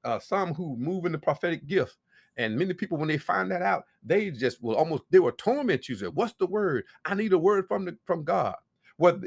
uh, 0.03 0.19
some 0.19 0.53
who 0.53 0.75
move 0.77 1.05
in 1.05 1.11
the 1.11 1.17
prophetic 1.17 1.67
gift, 1.67 1.97
and 2.37 2.57
many 2.57 2.73
people, 2.73 2.97
when 2.97 3.07
they 3.07 3.17
find 3.17 3.51
that 3.51 3.61
out, 3.61 3.85
they 4.03 4.31
just 4.31 4.61
will 4.63 4.75
almost 4.75 5.03
they 5.11 5.19
will 5.19 5.31
torment 5.33 5.89
you. 5.89 5.95
Say, 5.95 6.07
"What's 6.07 6.33
the 6.33 6.47
word? 6.47 6.85
I 7.05 7.15
need 7.15 7.33
a 7.33 7.37
word 7.37 7.67
from 7.67 7.85
the 7.85 7.97
from 8.05 8.23
God." 8.23 8.55
Well, 8.97 9.21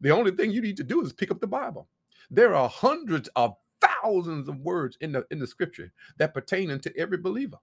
the 0.00 0.10
only 0.10 0.32
thing 0.32 0.50
you 0.50 0.60
need 0.62 0.76
to 0.78 0.84
do 0.84 1.02
is 1.02 1.12
pick 1.12 1.30
up 1.30 1.40
the 1.40 1.46
Bible. 1.46 1.88
There 2.30 2.54
are 2.54 2.68
hundreds 2.68 3.28
of 3.36 3.54
thousands 3.80 4.48
of 4.48 4.58
words 4.60 4.96
in 5.00 5.12
the 5.12 5.26
in 5.30 5.38
the 5.38 5.46
Scripture 5.46 5.92
that 6.18 6.34
pertain 6.34 6.70
unto 6.70 6.90
every 6.96 7.18
believer, 7.18 7.58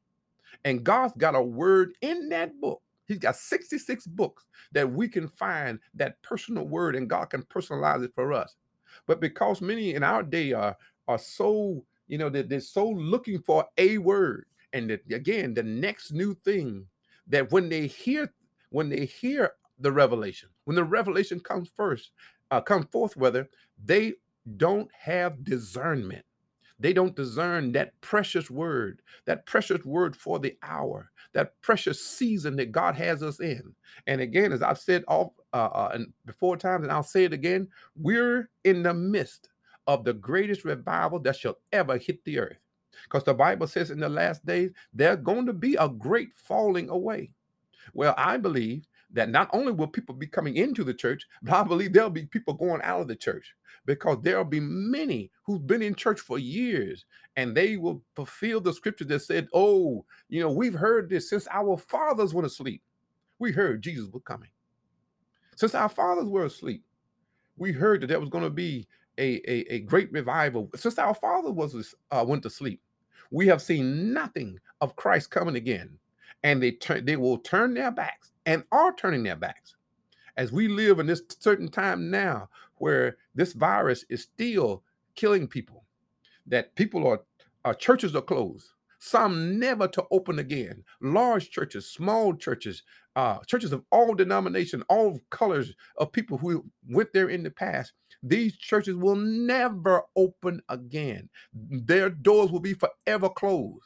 and 0.65 0.83
God's 0.83 1.15
got 1.17 1.35
a 1.35 1.41
word 1.43 1.93
in 2.01 2.29
that 2.29 2.59
book. 2.61 2.81
He's 3.09 3.17
got 3.17 3.35
66 3.35 4.07
books 4.07 4.45
that 4.71 4.89
we 4.89 5.09
can 5.09 5.27
find 5.27 5.79
that 5.95 6.21
personal 6.21 6.67
word, 6.67 6.95
and 6.95 7.09
God 7.09 7.31
can 7.31 7.41
personalize 7.43 8.05
it 8.05 8.11
for 8.15 8.31
us. 8.33 8.55
But 9.07 9.19
because 9.19 9.61
many 9.61 9.95
in 9.95 10.03
our 10.03 10.23
day 10.23 10.53
are 10.53 10.77
are 11.07 11.17
so, 11.17 11.83
you 12.07 12.19
know, 12.19 12.29
they're, 12.29 12.43
they're 12.43 12.61
so 12.61 12.87
looking 12.87 13.41
for 13.41 13.65
a 13.79 13.97
word, 13.97 14.45
and 14.73 14.89
that 14.91 15.01
again, 15.11 15.55
the 15.55 15.63
next 15.63 16.13
new 16.13 16.35
thing 16.45 16.85
that 17.27 17.51
when 17.51 17.67
they 17.67 17.87
hear 17.87 18.31
when 18.69 18.89
they 18.89 19.05
hear 19.05 19.53
the 19.79 19.91
revelation, 19.91 20.49
when 20.65 20.75
the 20.75 20.83
revelation 20.83 21.39
comes 21.39 21.69
first, 21.75 22.11
uh, 22.51 22.61
come 22.61 22.83
forth, 22.85 23.17
whether 23.17 23.49
they 23.83 24.13
don't 24.57 24.89
have 24.93 25.43
discernment. 25.43 26.23
They 26.79 26.93
don't 26.93 27.15
discern 27.15 27.73
that 27.73 27.99
precious 28.01 28.49
word, 28.49 29.01
that 29.25 29.45
precious 29.45 29.83
word 29.83 30.15
for 30.15 30.39
the 30.39 30.57
hour, 30.63 31.11
that 31.33 31.59
precious 31.61 32.03
season 32.03 32.55
that 32.55 32.71
God 32.71 32.95
has 32.95 33.21
us 33.21 33.39
in. 33.39 33.75
And 34.07 34.21
again, 34.21 34.53
as 34.53 34.61
I've 34.61 34.79
said 34.79 35.03
all 35.07 35.35
uh, 35.53 35.69
uh, 35.73 35.91
and 35.93 36.13
before 36.25 36.55
times, 36.55 36.83
and 36.83 36.91
I'll 36.91 37.03
say 37.03 37.25
it 37.25 37.33
again, 37.33 37.67
we're 37.95 38.49
in 38.63 38.83
the 38.83 38.93
midst 38.93 39.49
of 39.87 40.03
the 40.05 40.13
greatest 40.13 40.63
revival 40.63 41.19
that 41.19 41.35
shall 41.35 41.57
ever 41.73 41.97
hit 41.97 42.23
the 42.23 42.39
earth. 42.39 42.57
Because 43.03 43.23
the 43.23 43.33
Bible 43.33 43.67
says 43.67 43.91
in 43.91 43.99
the 43.99 44.09
last 44.09 44.45
days, 44.45 44.71
there's 44.93 45.17
going 45.17 45.45
to 45.47 45.53
be 45.53 45.75
a 45.75 45.89
great 45.89 46.33
falling 46.33 46.89
away. 46.89 47.31
Well, 47.93 48.13
I 48.17 48.37
believe 48.37 48.85
that 49.11 49.29
not 49.29 49.49
only 49.53 49.71
will 49.71 49.87
people 49.87 50.13
be 50.13 50.27
coming 50.27 50.55
into 50.55 50.83
the 50.83 50.93
church, 50.93 51.25
but 51.41 51.53
I 51.53 51.63
believe 51.63 51.93
there'll 51.93 52.09
be 52.09 52.25
people 52.25 52.53
going 52.53 52.81
out 52.83 53.01
of 53.01 53.07
the 53.07 53.15
church 53.15 53.55
because 53.85 54.17
there'll 54.21 54.43
be 54.43 54.59
many 54.59 55.31
who've 55.43 55.65
been 55.65 55.81
in 55.81 55.95
church 55.95 56.19
for 56.19 56.37
years 56.37 57.05
and 57.35 57.55
they 57.55 57.77
will 57.77 58.03
fulfill 58.15 58.61
the 58.61 58.73
scripture 58.73 59.05
that 59.05 59.21
said, 59.21 59.47
Oh, 59.53 60.05
you 60.27 60.41
know, 60.41 60.51
we've 60.51 60.73
heard 60.73 61.09
this 61.09 61.29
since 61.29 61.47
our 61.51 61.77
fathers 61.77 62.33
went 62.33 62.45
asleep. 62.45 62.83
We 63.39 63.51
heard 63.51 63.81
Jesus 63.81 64.09
was 64.11 64.21
coming. 64.25 64.49
Since 65.55 65.73
our 65.75 65.89
fathers 65.89 66.25
were 66.25 66.45
asleep, 66.45 66.83
we 67.57 67.71
heard 67.71 68.01
that 68.01 68.07
there 68.07 68.19
was 68.19 68.29
going 68.29 68.43
to 68.43 68.49
be 68.49 68.87
a, 69.17 69.41
a, 69.51 69.73
a, 69.73 69.79
great 69.81 70.11
revival. 70.11 70.69
Since 70.75 70.97
our 70.97 71.13
father 71.13 71.51
was 71.51 71.93
uh, 72.11 72.23
went 72.25 72.43
to 72.43 72.49
sleep, 72.49 72.81
we 73.31 73.47
have 73.47 73.61
seen 73.61 74.13
nothing 74.13 74.57
of 74.79 74.95
Christ 74.95 75.31
coming 75.31 75.55
again. 75.55 75.97
And 76.43 76.63
they 76.63 76.71
turn 76.71 77.03
they 77.03 77.17
will 77.17 77.39
turn 77.39 77.73
their 77.73 77.91
backs 77.91 78.31
and 78.49 78.63
are 78.71 78.91
turning 78.91 79.21
their 79.21 79.35
backs. 79.35 79.75
As 80.35 80.51
we 80.51 80.67
live 80.67 80.97
in 80.97 81.05
this 81.05 81.21
certain 81.37 81.67
time 81.67 82.09
now 82.09 82.49
where 82.77 83.17
this 83.35 83.53
virus 83.53 84.05
is 84.09 84.23
still 84.23 84.81
killing 85.15 85.47
people, 85.47 85.85
that 86.47 86.73
people 86.75 87.07
are, 87.63 87.75
churches 87.75 88.15
are 88.15 88.23
closed, 88.23 88.71
some 88.97 89.59
never 89.59 89.87
to 89.89 90.03
open 90.09 90.39
again. 90.39 90.83
Large 90.99 91.51
churches, 91.51 91.91
small 91.91 92.33
churches, 92.33 92.81
uh, 93.15 93.37
churches 93.45 93.71
of 93.71 93.83
all 93.91 94.15
denomination, 94.15 94.81
all 94.89 95.19
colors 95.29 95.71
of 95.97 96.11
people 96.11 96.39
who 96.39 96.65
went 96.89 97.13
there 97.13 97.29
in 97.29 97.43
the 97.43 97.51
past. 97.51 97.93
These 98.23 98.57
churches 98.57 98.95
will 98.95 99.15
never 99.15 100.01
open 100.15 100.59
again. 100.69 101.29
Their 101.53 102.09
doors 102.09 102.49
will 102.51 102.61
be 102.61 102.73
forever 102.73 103.29
closed. 103.29 103.85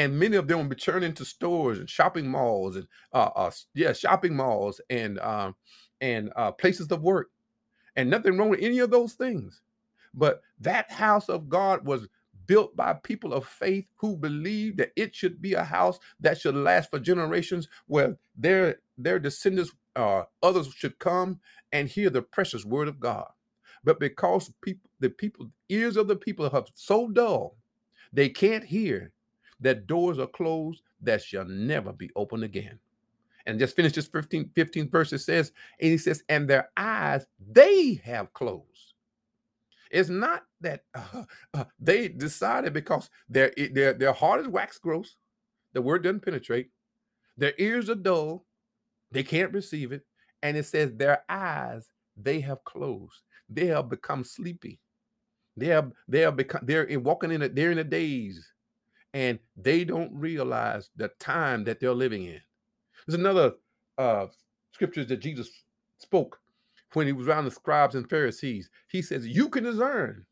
And 0.00 0.18
many 0.18 0.34
of 0.36 0.48
them 0.48 0.56
will 0.58 0.64
be 0.64 0.76
turned 0.76 1.04
into 1.04 1.26
stores 1.26 1.78
and 1.78 1.88
shopping 1.88 2.26
malls 2.26 2.74
and 2.76 2.88
uh, 3.12 3.28
uh 3.36 3.50
yeah, 3.74 3.92
shopping 3.92 4.34
malls 4.34 4.80
and 4.88 5.18
um 5.18 5.54
and 6.00 6.32
uh 6.36 6.50
places 6.52 6.90
of 6.90 7.02
work. 7.02 7.28
And 7.96 8.08
nothing 8.08 8.38
wrong 8.38 8.48
with 8.48 8.62
any 8.62 8.78
of 8.78 8.90
those 8.90 9.12
things. 9.12 9.60
But 10.14 10.40
that 10.60 10.90
house 10.90 11.28
of 11.28 11.50
God 11.50 11.84
was 11.84 12.08
built 12.46 12.74
by 12.74 12.94
people 12.94 13.34
of 13.34 13.46
faith 13.46 13.84
who 13.96 14.16
believed 14.16 14.78
that 14.78 14.92
it 14.96 15.14
should 15.14 15.42
be 15.42 15.52
a 15.52 15.64
house 15.64 15.98
that 16.20 16.40
should 16.40 16.54
last 16.54 16.90
for 16.90 16.98
generations, 16.98 17.68
where 17.86 18.16
their 18.34 18.76
their 18.96 19.18
descendants, 19.18 19.70
uh, 19.96 20.22
others 20.42 20.72
should 20.74 20.98
come 20.98 21.40
and 21.72 21.88
hear 21.88 22.08
the 22.08 22.22
precious 22.22 22.64
word 22.64 22.88
of 22.88 23.00
God. 23.00 23.28
But 23.84 24.00
because 24.00 24.50
people, 24.62 24.88
the 24.98 25.10
people, 25.10 25.50
ears 25.68 25.98
of 25.98 26.08
the 26.08 26.16
people 26.16 26.48
have 26.48 26.68
so 26.74 27.08
dull, 27.08 27.58
they 28.14 28.30
can't 28.30 28.64
hear 28.64 29.12
that 29.60 29.86
doors 29.86 30.18
are 30.18 30.26
closed 30.26 30.82
that 31.02 31.22
shall 31.22 31.44
never 31.44 31.92
be 31.92 32.10
opened 32.16 32.44
again. 32.44 32.78
And 33.46 33.58
just 33.58 33.76
finish 33.76 33.92
this 33.92 34.06
15, 34.06 34.50
15 34.54 34.90
verse. 34.90 35.12
It 35.12 35.20
says, 35.20 35.52
and 35.80 35.90
he 35.90 35.98
says, 35.98 36.22
and 36.28 36.48
their 36.48 36.70
eyes 36.76 37.26
they 37.52 37.94
have 38.04 38.32
closed. 38.32 38.94
It's 39.90 40.08
not 40.08 40.44
that 40.60 40.84
uh, 40.94 41.24
uh, 41.54 41.64
they 41.78 42.08
decided 42.08 42.72
because 42.72 43.10
their 43.28 43.52
their 43.72 43.92
their 43.92 44.12
heart 44.12 44.40
is 44.40 44.48
wax 44.48 44.78
gross, 44.78 45.16
the 45.72 45.82
word 45.82 46.04
doesn't 46.04 46.24
penetrate, 46.24 46.70
their 47.36 47.54
ears 47.58 47.90
are 47.90 47.94
dull, 47.96 48.46
they 49.10 49.22
can't 49.22 49.52
receive 49.52 49.92
it, 49.92 50.04
and 50.42 50.56
it 50.56 50.66
says 50.66 50.92
their 50.92 51.24
eyes 51.28 51.90
they 52.16 52.40
have 52.40 52.64
closed. 52.64 53.22
They 53.48 53.66
have 53.66 53.88
become 53.88 54.24
sleepy. 54.24 54.78
They 55.56 55.66
have 55.66 55.92
they 56.08 56.20
have 56.20 56.36
become 56.36 56.62
they're 56.64 56.84
in 56.84 57.02
walking 57.02 57.32
in 57.32 57.42
it. 57.42 57.54
They're 57.54 57.72
in 57.72 57.78
a 57.78 57.84
daze, 57.84 58.49
and 59.14 59.38
they 59.56 59.84
don't 59.84 60.12
realize 60.14 60.90
the 60.96 61.08
time 61.18 61.64
that 61.64 61.80
they're 61.80 61.92
living 61.92 62.24
in. 62.24 62.40
There's 63.06 63.18
another 63.18 63.54
uh, 63.98 64.26
scriptures 64.72 65.08
that 65.08 65.20
Jesus 65.20 65.50
spoke 65.98 66.38
when 66.92 67.06
he 67.06 67.12
was 67.12 67.26
around 67.26 67.44
the 67.44 67.50
scribes 67.50 67.94
and 67.94 68.08
Pharisees. 68.08 68.70
He 68.88 69.02
says, 69.02 69.26
You 69.26 69.48
can 69.48 69.64
discern 69.64 70.26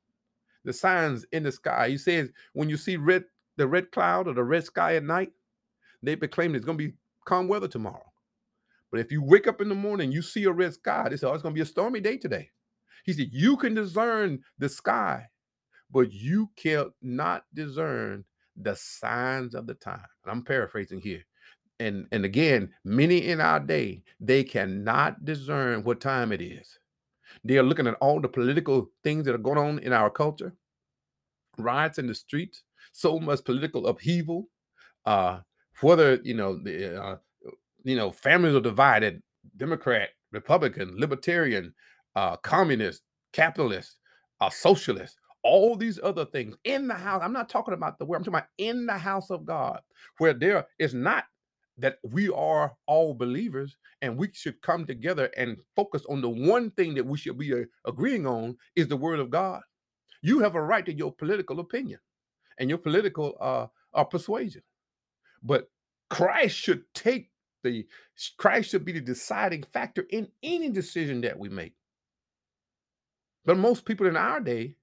the 0.65 0.73
signs 0.73 1.25
in 1.33 1.43
the 1.43 1.53
sky. 1.53 1.89
He 1.89 1.99
says, 1.99 2.31
when 2.53 2.69
you 2.69 2.77
see 2.77 2.97
red, 2.97 3.25
the 3.57 3.67
red 3.67 3.91
cloud 3.91 4.29
or 4.29 4.35
the 4.35 4.45
red 4.45 4.65
sky 4.65 4.97
at 4.97 5.03
night, 5.03 5.33
they 6.03 6.15
proclaim 6.17 6.55
it's 6.55 6.65
going 6.65 6.79
to 6.79 6.89
be 6.89 6.95
calm 7.25 7.49
weather 7.49 7.69
tomorrow. 7.69 8.05
But 8.91 9.01
if 9.01 9.11
you 9.11 9.23
wake 9.23 9.47
up 9.47 9.61
in 9.61 9.69
the 9.69 9.75
morning, 9.75 10.13
you 10.13 10.23
see 10.23 10.45
a 10.45 10.53
red 10.53 10.75
sky, 10.75 11.09
they 11.09 11.17
say, 11.17 11.27
Oh, 11.27 11.33
it's 11.33 11.43
going 11.43 11.55
to 11.55 11.59
be 11.59 11.63
a 11.63 11.67
stormy 11.67 12.01
day 12.01 12.17
today. 12.17 12.51
He 13.05 13.13
said, 13.13 13.29
You 13.33 13.57
can 13.57 13.75
discern 13.75 14.41
the 14.59 14.69
sky, 14.69 15.27
but 15.91 16.13
you 16.13 16.51
cannot 16.57 17.45
discern 17.55 18.25
the 18.61 18.75
signs 18.77 19.55
of 19.55 19.67
the 19.67 19.75
time. 19.75 20.05
I'm 20.27 20.43
paraphrasing 20.43 21.01
here 21.01 21.25
and 21.81 22.07
and 22.13 22.25
again 22.25 22.71
many 22.85 23.29
in 23.29 23.41
our 23.41 23.61
day 23.61 24.03
they 24.21 24.43
cannot 24.43 25.25
discern 25.25 25.85
what 25.85 26.01
time 26.01 26.33
it 26.33 26.41
is 26.41 26.79
they 27.45 27.57
are 27.57 27.63
looking 27.63 27.87
at 27.87 27.95
all 27.95 28.21
the 28.21 28.29
political 28.29 28.91
things 29.05 29.25
that 29.25 29.35
are 29.35 29.39
going 29.39 29.59
on 29.59 29.79
in 29.81 29.93
our 29.93 30.11
culture 30.11 30.53
riots 31.57 31.99
in 31.99 32.07
the 32.07 32.15
streets 32.15 32.63
so 32.93 33.19
much 33.19 33.45
political 33.45 33.87
upheaval 33.87 34.49
uh 35.07 35.39
whether 35.81 36.17
you 36.25 36.35
know 36.35 36.59
the 36.63 37.01
uh, 37.01 37.17
you 37.85 37.97
know 37.97 38.11
families 38.11 38.55
are 38.55 38.61
divided 38.61 39.23
democrat 39.57 40.11
republican 40.33 40.93
libertarian 40.99 41.73
uh 42.17 42.37
communist 42.39 43.03
capitalist 43.33 43.99
uh 44.41 44.51
socialist 44.51 45.17
all 45.49 45.77
these 45.77 45.99
other 46.03 46.27
things 46.27 46.57
in 46.65 46.87
the 46.87 46.95
house. 46.95 47.23
I'm 47.25 47.33
not 47.33 47.49
talking 47.49 47.73
about 47.73 47.99
the 47.99 48.05
word, 48.05 48.19
I'm 48.19 48.25
talking 48.25 48.35
about 48.35 48.49
in 48.59 48.85
the 48.85 48.99
house 48.99 49.31
of 49.31 49.47
God, 49.47 49.81
where 50.19 50.35
there 50.35 50.67
is 50.79 50.93
not 50.93 51.25
that 51.79 51.99
we 52.03 52.29
are 52.29 52.75
all 52.87 53.15
believers 53.15 53.77
and 54.03 54.17
we 54.17 54.29
should 54.35 54.61
come 54.61 54.85
together 54.85 55.31
and 55.37 55.57
focus 55.75 56.05
on 56.09 56.21
the 56.21 56.29
one 56.29 56.71
thing 56.73 56.95
that 56.95 57.07
we 57.07 57.17
should 57.17 57.39
be 57.39 57.55
uh, 57.55 57.65
agreeing 57.87 58.27
on 58.27 58.57
is 58.77 58.89
the 58.89 58.97
word 58.97 59.21
of 59.21 59.31
God. 59.31 59.63
You 60.23 60.41
have 60.41 60.55
a 60.55 60.63
right 60.63 60.85
to 60.85 60.93
your 60.93 61.13
political 61.13 61.61
opinion 61.61 62.01
and 62.59 62.69
your 62.69 62.79
political 62.79 63.37
uh, 63.41 63.67
uh 63.95 64.05
persuasion. 64.05 64.63
But 65.43 65.71
Christ 66.11 66.57
should 66.57 66.83
take 66.93 67.31
the 67.63 67.87
Christ 68.37 68.71
should 68.71 68.85
be 68.85 68.93
the 68.93 69.01
deciding 69.01 69.63
factor 69.63 70.05
in 70.11 70.29
any 70.43 70.69
decision 70.69 71.23
that 71.23 71.39
we 71.39 71.49
make. 71.49 71.75
But 73.45 73.57
most 73.57 73.85
people 73.85 74.07
in 74.07 74.17
our 74.17 74.41
day, 74.41 74.77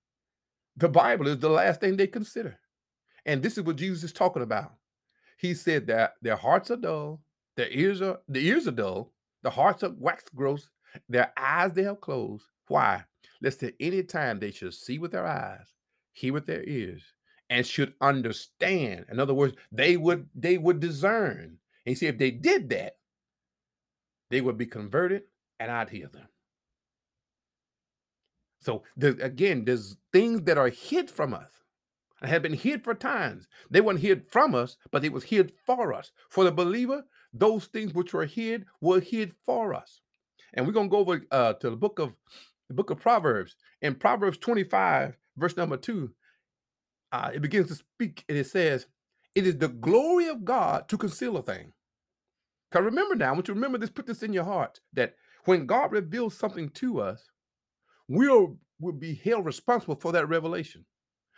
the 0.77 0.89
Bible 0.89 1.27
is 1.27 1.39
the 1.39 1.49
last 1.49 1.79
thing 1.79 1.95
they 1.95 2.07
consider. 2.07 2.59
And 3.25 3.41
this 3.41 3.57
is 3.57 3.63
what 3.63 3.77
Jesus 3.77 4.03
is 4.03 4.13
talking 4.13 4.43
about. 4.43 4.73
He 5.37 5.53
said 5.53 5.87
that 5.87 6.13
their 6.21 6.35
hearts 6.35 6.71
are 6.71 6.77
dull, 6.77 7.21
their 7.57 7.69
ears 7.69 8.01
are 8.01 8.19
the 8.27 8.45
ears 8.45 8.67
are 8.67 8.71
dull, 8.71 9.13
the 9.43 9.49
hearts 9.49 9.83
are 9.83 9.93
wax 9.97 10.23
gross, 10.33 10.69
their 11.09 11.33
eyes 11.37 11.73
they 11.73 11.83
have 11.83 12.01
closed. 12.01 12.45
Why? 12.67 13.05
Lest 13.41 13.63
at 13.63 13.73
any 13.79 14.03
time 14.03 14.39
they 14.39 14.51
should 14.51 14.73
see 14.73 14.97
with 14.97 15.11
their 15.11 15.25
eyes, 15.25 15.73
hear 16.13 16.33
with 16.33 16.45
their 16.45 16.63
ears, 16.63 17.03
and 17.49 17.65
should 17.65 17.93
understand. 18.01 19.05
In 19.11 19.19
other 19.19 19.33
words, 19.33 19.55
they 19.71 19.97
would 19.97 20.29
they 20.33 20.57
would 20.57 20.79
discern. 20.79 21.57
And 21.85 21.91
he 21.91 21.95
said 21.95 22.15
if 22.15 22.17
they 22.17 22.31
did 22.31 22.69
that, 22.69 22.97
they 24.29 24.41
would 24.41 24.57
be 24.57 24.65
converted, 24.65 25.23
and 25.59 25.71
I'd 25.71 25.89
heal 25.89 26.09
them. 26.11 26.27
So 28.65 28.83
again, 28.99 29.63
there's 29.65 29.95
things 30.11 30.41
that 30.43 30.57
are 30.57 30.69
hid 30.69 31.11
from 31.11 31.35
us 31.35 31.61
and 32.19 32.31
had 32.31 32.41
been 32.41 32.53
hid 32.53 32.83
for 32.83 32.95
times. 32.95 33.47
They 33.69 33.79
weren't 33.79 33.99
hid 33.99 34.25
from 34.27 34.55
us, 34.55 34.77
but 34.91 35.03
they 35.03 35.09
was 35.09 35.25
hid 35.25 35.53
for 35.67 35.93
us. 35.93 36.11
For 36.31 36.43
the 36.43 36.51
believer, 36.51 37.03
those 37.31 37.65
things 37.65 37.93
which 37.93 38.11
were 38.11 38.25
hid 38.25 38.65
were 38.81 39.01
hid 39.01 39.33
for 39.45 39.75
us. 39.75 40.01
And 40.55 40.65
we're 40.65 40.73
gonna 40.73 40.89
go 40.89 40.97
over 40.97 41.21
uh, 41.31 41.53
to 41.53 41.69
the 41.69 41.75
book 41.75 41.99
of 41.99 42.13
the 42.67 42.73
book 42.73 42.89
of 42.89 42.99
Proverbs. 42.99 43.55
In 43.83 43.93
Proverbs 43.93 44.39
25, 44.39 45.15
verse 45.37 45.55
number 45.55 45.77
two, 45.77 46.15
uh, 47.11 47.29
it 47.35 47.43
begins 47.43 47.67
to 47.67 47.75
speak 47.75 48.25
and 48.27 48.35
it 48.35 48.47
says, 48.47 48.87
It 49.35 49.45
is 49.45 49.57
the 49.59 49.67
glory 49.67 50.27
of 50.27 50.43
God 50.43 50.89
to 50.89 50.97
conceal 50.97 51.37
a 51.37 51.43
thing. 51.43 51.73
Because 52.71 52.85
remember 52.85 53.13
now, 53.13 53.29
I 53.29 53.31
want 53.33 53.47
you 53.47 53.53
to 53.53 53.59
remember 53.59 53.77
this, 53.77 53.91
put 53.91 54.07
this 54.07 54.23
in 54.23 54.33
your 54.33 54.43
heart 54.45 54.79
that 54.93 55.13
when 55.45 55.67
God 55.67 55.91
reveals 55.91 56.35
something 56.35 56.69
to 56.69 56.99
us, 56.99 57.29
we'll, 58.07 58.57
will 58.79 58.93
be 58.93 59.15
held 59.15 59.45
responsible 59.45 59.95
for 59.95 60.11
that 60.11 60.29
revelation. 60.29 60.85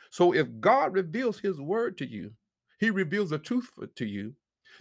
So 0.09 0.33
if 0.33 0.47
God 0.59 0.93
reveals 0.93 1.39
his 1.39 1.59
word 1.59 1.97
to 1.97 2.07
you, 2.07 2.31
he 2.79 2.89
reveals 2.89 3.31
the 3.31 3.39
truth 3.39 3.69
to 3.95 4.05
you, 4.05 4.33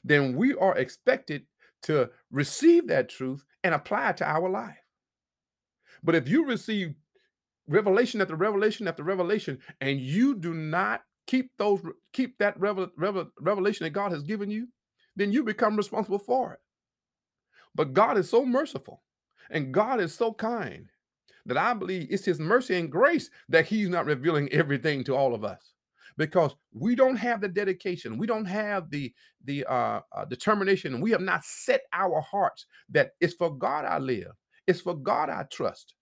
then 0.05 0.37
we 0.37 0.55
are 0.55 0.77
expected 0.77 1.47
to 1.83 2.11
receive 2.31 2.89
that 2.89 3.09
truth 3.09 3.45
and 3.65 3.75
apply 3.75 4.11
it 4.11 4.17
to 4.19 4.29
our 4.29 4.49
life. 4.49 4.77
But 6.03 6.15
if 6.15 6.29
you 6.29 6.45
receive 6.45 6.95
revelation 7.69 8.21
after 8.21 8.37
revelation 8.37 8.87
after 8.87 9.03
revelation 9.03 9.59
and 9.81 10.01
you 10.01 10.37
do 10.37 10.55
not 10.55 11.03
keep 11.27 11.51
those 11.59 11.81
keep 12.13 12.39
that 12.39 12.59
revel, 12.61 12.89
revel, 12.97 13.27
revelation 13.41 13.85
that 13.85 13.91
God 13.91 14.13
has 14.13 14.23
given 14.23 14.51
you, 14.51 14.69
then 15.17 15.33
you 15.33 15.43
become 15.43 15.77
responsible 15.77 16.19
for 16.19 16.53
it. 16.53 16.61
But 17.75 17.93
God 17.93 18.19
is 18.19 18.31
so 18.31 18.45
merciful 18.45 19.03
and 19.51 19.75
God 19.75 20.01
is 20.01 20.15
so 20.15 20.33
kind 20.33 20.89
that 21.47 21.59
I 21.59 21.75
believe 21.75 22.09
it's 22.11 22.27
his 22.27 22.41
mercy 22.41 22.77
and 22.77 22.93
grace 22.93 23.31
that 23.51 23.67
he's 23.67 23.91
not 23.91 24.07
revealing 24.07 24.51
everything 24.53 25.05
to 25.07 25.17
all 25.17 25.35
of 25.35 25.45
us. 25.45 25.75
Because 26.19 26.57
we 26.75 26.97
don't 26.97 27.17
have 27.17 27.41
the 27.43 27.49
dedication 27.49 28.19
we 28.19 28.27
don't 28.29 28.47
have 28.47 28.91
the 28.91 29.15
the 29.45 29.65
uh, 29.67 30.01
uh, 30.13 30.27
determination 30.27 31.01
we 31.01 31.13
have 31.13 31.23
not 31.23 31.45
set 31.45 31.83
our 31.93 32.21
hearts 32.23 32.67
that 32.91 33.13
it's 33.21 33.35
for 33.35 33.57
god 33.57 33.87
i 33.87 33.99
live 33.99 34.33
it's 34.69 34.83
for 34.83 34.97
god 34.97 35.31
i 35.31 35.45
trust. 35.45 35.95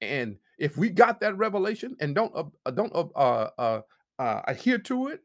And 0.00 0.38
if 0.58 0.76
we 0.78 0.90
got 0.90 1.20
that 1.20 1.38
revelation 1.38 1.96
and 2.00 2.14
don't 2.14 2.32
uh, 2.36 2.70
don't 2.72 2.94
uh, 2.94 3.50
uh, 3.58 3.82
uh, 4.18 4.42
adhere 4.48 4.78
to 4.78 5.08
it 5.08 5.22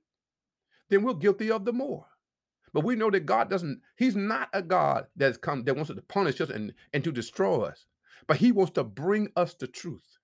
then 0.89 1.03
we're 1.03 1.15
guilty 1.15 1.51
of 1.51 1.65
the 1.65 1.73
more. 1.73 2.05
But 2.73 2.85
we 2.85 2.95
know 2.95 3.11
that 3.11 3.25
god 3.25 3.49
doesn't 3.49 3.81
he's 3.97 4.15
not 4.15 4.49
a 4.53 4.61
god 4.61 5.07
that's 5.15 5.37
come 5.37 5.63
that 5.65 5.75
wants 5.75 5.91
to 5.93 6.01
punish 6.03 6.41
us 6.41 6.49
and 6.51 6.73
and 6.93 7.03
to 7.03 7.11
destroy 7.11 7.63
us 7.63 7.85
but 8.27 8.37
he 8.37 8.51
wants 8.51 8.73
to 8.73 8.83
bring 8.83 9.29
us 9.35 9.53
the 9.53 9.67
truth. 9.67 10.17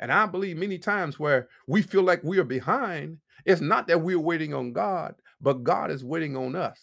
And 0.00 0.12
I 0.12 0.26
believe 0.26 0.56
many 0.56 0.78
times 0.78 1.18
where 1.18 1.48
we 1.66 1.82
feel 1.82 2.02
like 2.02 2.22
we 2.24 2.38
are 2.38 2.44
behind, 2.44 3.18
it's 3.44 3.60
not 3.60 3.86
that 3.88 4.02
we're 4.02 4.18
waiting 4.18 4.52
on 4.52 4.72
God, 4.72 5.14
but 5.40 5.62
God 5.64 5.90
is 5.90 6.04
waiting 6.04 6.36
on 6.36 6.56
us. 6.56 6.78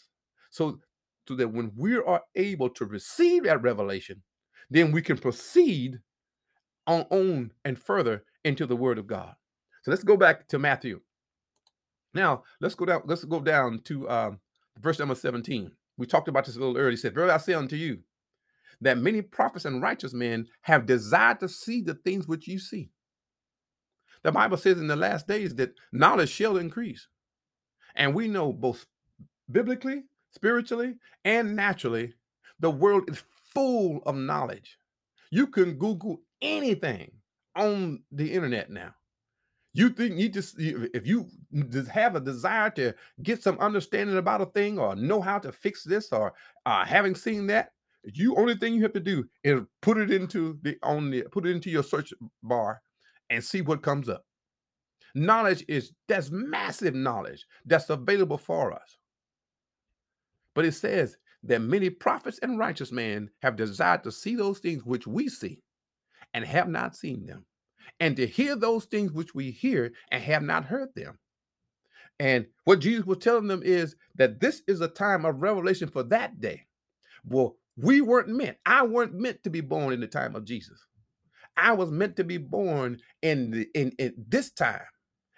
So, 0.50 0.80
so 1.28 1.36
that 1.36 1.50
when 1.50 1.72
we 1.76 1.98
are 1.98 2.22
able 2.36 2.70
to 2.70 2.86
receive 2.86 3.44
that 3.44 3.62
revelation, 3.62 4.24
then 4.70 4.92
we 4.92 5.02
can 5.02 5.18
proceed 5.18 6.00
on, 6.88 7.06
on 7.10 7.52
and 7.66 7.78
further 7.78 8.24
into 8.44 8.66
the 8.66 8.76
word 8.76 8.98
of 8.98 9.08
God. 9.08 9.36
So 9.84 9.92
let's 9.92 10.04
go 10.04 10.18
back 10.18 10.48
to 10.50 10.60
Matthew. 10.60 11.02
Now 12.14 12.44
let's 12.60 12.76
go 12.76 12.86
down, 12.86 13.02
let's 13.06 13.24
go 13.24 13.40
down 13.40 13.80
to 13.86 14.10
um, 14.10 14.40
verse 14.80 15.00
number 15.00 15.16
17. 15.16 15.72
We 15.98 16.06
talked 16.06 16.28
about 16.28 16.46
this 16.46 16.56
a 16.56 16.60
little 16.60 16.78
earlier. 16.78 16.92
He 16.92 16.98
said, 16.98 17.14
Verily 17.14 17.34
I 17.34 17.38
say 17.38 17.54
unto 17.54 17.76
you, 17.76 18.00
that 18.82 18.98
many 18.98 19.22
prophets 19.22 19.66
and 19.66 19.82
righteous 19.82 20.14
men 20.14 20.48
have 20.62 20.86
desired 20.86 21.40
to 21.40 21.48
see 21.48 21.82
the 21.82 21.94
things 21.94 22.28
which 22.28 22.48
you 22.48 22.60
see. 22.60 22.90
The 24.24 24.32
Bible 24.32 24.58
says 24.58 24.80
in 24.80 24.88
the 24.88 24.96
last 24.96 25.28
days 25.28 25.56
that 25.56 25.74
knowledge 25.92 26.30
shall 26.30 26.58
increase. 26.58 27.08
And 27.96 28.14
we 28.14 28.28
know 28.28 28.54
both 28.54 28.86
biblically, 29.52 30.04
spiritually, 30.32 30.96
and 31.26 31.56
naturally, 31.56 32.14
the 32.60 32.72
world 32.72 33.10
is 33.10 33.24
full 33.54 34.02
of 34.06 34.16
knowledge. 34.16 34.78
You 35.32 35.48
can 35.48 35.74
Google 35.74 36.22
anything 36.42 37.12
on 37.56 38.04
the 38.12 38.32
internet 38.32 38.70
now. 38.70 38.94
You 39.74 39.90
think 39.90 40.20
you 40.20 40.28
just 40.28 40.56
if 40.60 41.08
you 41.08 41.28
just 41.70 41.90
have 41.90 42.16
a 42.16 42.20
desire 42.20 42.70
to 42.72 42.94
get 43.24 43.42
some 43.42 43.58
understanding 43.60 44.18
about 44.18 44.42
a 44.42 44.48
thing 44.48 44.78
or 44.78 44.96
know 44.96 45.22
how 45.22 45.40
to 45.40 45.52
fix 45.52 45.84
this 45.84 46.12
or 46.12 46.34
uh, 46.66 46.84
having 46.84 47.16
seen 47.16 47.48
that, 47.48 47.72
you 48.06 48.36
only 48.38 48.56
thing 48.56 48.74
you 48.76 48.84
have 48.84 48.94
to 48.94 49.00
do 49.00 49.26
is 49.44 49.62
put 49.82 49.98
it 49.98 50.12
into 50.12 50.58
the 50.64 50.78
on 50.84 51.12
the 51.12 51.24
put 51.32 51.46
it 51.46 51.52
into 51.52 51.70
your 51.70 51.84
search 51.84 52.14
bar 52.44 52.82
and 53.30 53.44
see 53.44 53.62
what 53.62 53.84
comes 53.84 54.10
up. 54.10 54.26
Knowledge 55.16 55.66
is 55.68 55.92
that's 56.08 56.32
massive 56.32 56.96
knowledge 56.96 57.46
that's 57.66 57.90
available 57.90 58.38
for 58.38 58.74
us. 58.74 58.98
But 60.56 60.66
it 60.66 60.74
says 60.74 61.18
that 61.44 61.62
many 61.62 61.90
prophets 61.90 62.40
and 62.42 62.60
righteous 62.60 62.92
men 62.92 63.30
have 63.42 63.56
desired 63.56 64.04
to 64.04 64.12
see 64.12 64.36
those 64.36 64.60
things 64.60 64.84
which 64.86 65.08
we 65.08 65.30
see 65.30 65.62
and 66.34 66.46
have 66.46 66.70
not 66.70 66.96
seen 66.96 67.26
them, 67.26 67.46
and 68.00 68.16
to 68.18 68.28
hear 68.28 68.56
those 68.56 68.86
things 68.86 69.12
which 69.12 69.36
we 69.36 69.52
hear 69.52 69.94
and 70.12 70.24
have 70.24 70.44
not 70.44 70.66
heard 70.66 70.90
them. 70.96 71.20
And 72.20 72.48
what 72.66 72.80
Jesus 72.80 73.06
was 73.06 73.20
telling 73.20 73.48
them 73.48 73.64
is 73.64 73.96
that 74.16 74.40
this 74.42 74.64
is 74.68 74.82
a 74.82 74.90
time 74.90 75.26
of 75.26 75.42
revelation 75.42 75.90
for 75.90 76.04
that 76.04 76.42
day. 76.42 76.68
Well, 77.26 77.58
we 77.78 78.02
weren't 78.02 78.30
meant, 78.30 78.58
I 78.66 78.84
weren't 78.84 79.14
meant 79.14 79.44
to 79.44 79.50
be 79.50 79.62
born 79.62 79.94
in 79.94 80.02
the 80.02 80.08
time 80.08 80.36
of 80.36 80.46
Jesus. 80.46 80.80
I 81.58 81.74
was 81.74 81.92
meant 81.92 82.16
to 82.18 82.24
be 82.24 82.38
born 82.38 83.00
in, 83.22 83.52
the, 83.52 83.68
in, 83.74 83.92
in 84.00 84.14
this 84.18 84.52
time 84.52 84.82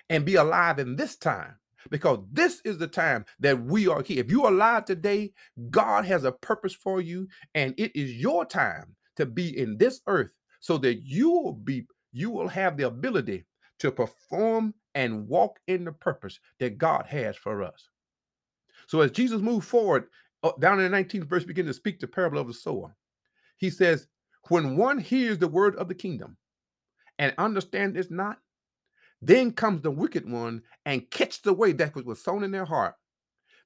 and 0.10 0.26
be 0.26 0.36
alive 0.36 0.80
in 0.80 0.96
this 0.96 1.16
time 1.16 1.56
because 1.90 2.20
this 2.32 2.62
is 2.66 2.78
the 2.78 2.88
time 2.88 3.26
that 3.40 3.64
we 3.64 3.88
are 3.88 4.04
here. 4.04 4.24
If 4.24 4.32
you're 4.32 4.48
alive 4.48 4.86
today, 4.86 5.34
God 5.70 6.06
has 6.06 6.24
a 6.24 6.32
purpose 6.32 6.74
for 6.74 7.02
you, 7.02 7.28
and 7.54 7.74
it 7.78 7.96
is 7.96 8.14
your 8.14 8.46
time 8.46 8.96
to 9.18 9.26
be 9.26 9.58
in 9.58 9.78
this 9.78 10.02
earth 10.08 10.34
so 10.60 10.78
that 10.80 11.02
you 11.04 11.30
will 11.30 11.54
be 11.54 11.86
you 12.12 12.30
will 12.30 12.48
have 12.48 12.78
the 12.78 12.88
ability 12.88 13.46
to 13.80 13.92
perform 13.92 14.74
and 14.96 15.28
walk 15.28 15.60
in 15.68 15.84
the 15.84 15.92
purpose 15.92 16.40
that 16.60 16.78
God 16.78 17.08
has 17.08 17.36
for 17.36 17.64
us. 17.64 17.90
So 18.88 19.02
as 19.02 19.12
Jesus 19.12 19.42
moved 19.42 19.68
forward 19.68 20.06
down 20.60 20.80
in 20.80 20.92
the 20.92 20.98
19th 20.98 21.26
verse, 21.26 21.44
begin 21.44 21.66
to 21.66 21.74
speak 21.74 22.00
the 22.00 22.08
parable 22.08 22.40
of 22.40 22.48
the 22.48 22.54
sower. 22.54 22.96
He 23.58 23.70
says, 23.70 24.08
"When 24.50 24.76
one 24.78 24.98
hears 24.98 25.38
the 25.38 25.48
word 25.48 25.76
of 25.76 25.88
the 25.88 25.96
kingdom 25.96 26.38
and 27.20 27.34
understand 27.38 27.98
it 27.98 28.12
not, 28.12 28.40
then 29.22 29.52
comes 29.52 29.82
the 29.82 29.92
wicked 29.92 30.30
one 30.30 30.62
and 30.86 31.10
catch 31.10 31.42
the 31.42 31.54
way 31.54 31.72
that 31.72 31.96
was 32.06 32.22
sown 32.22 32.44
in 32.44 32.52
their 32.52 32.66
heart. 32.66 32.96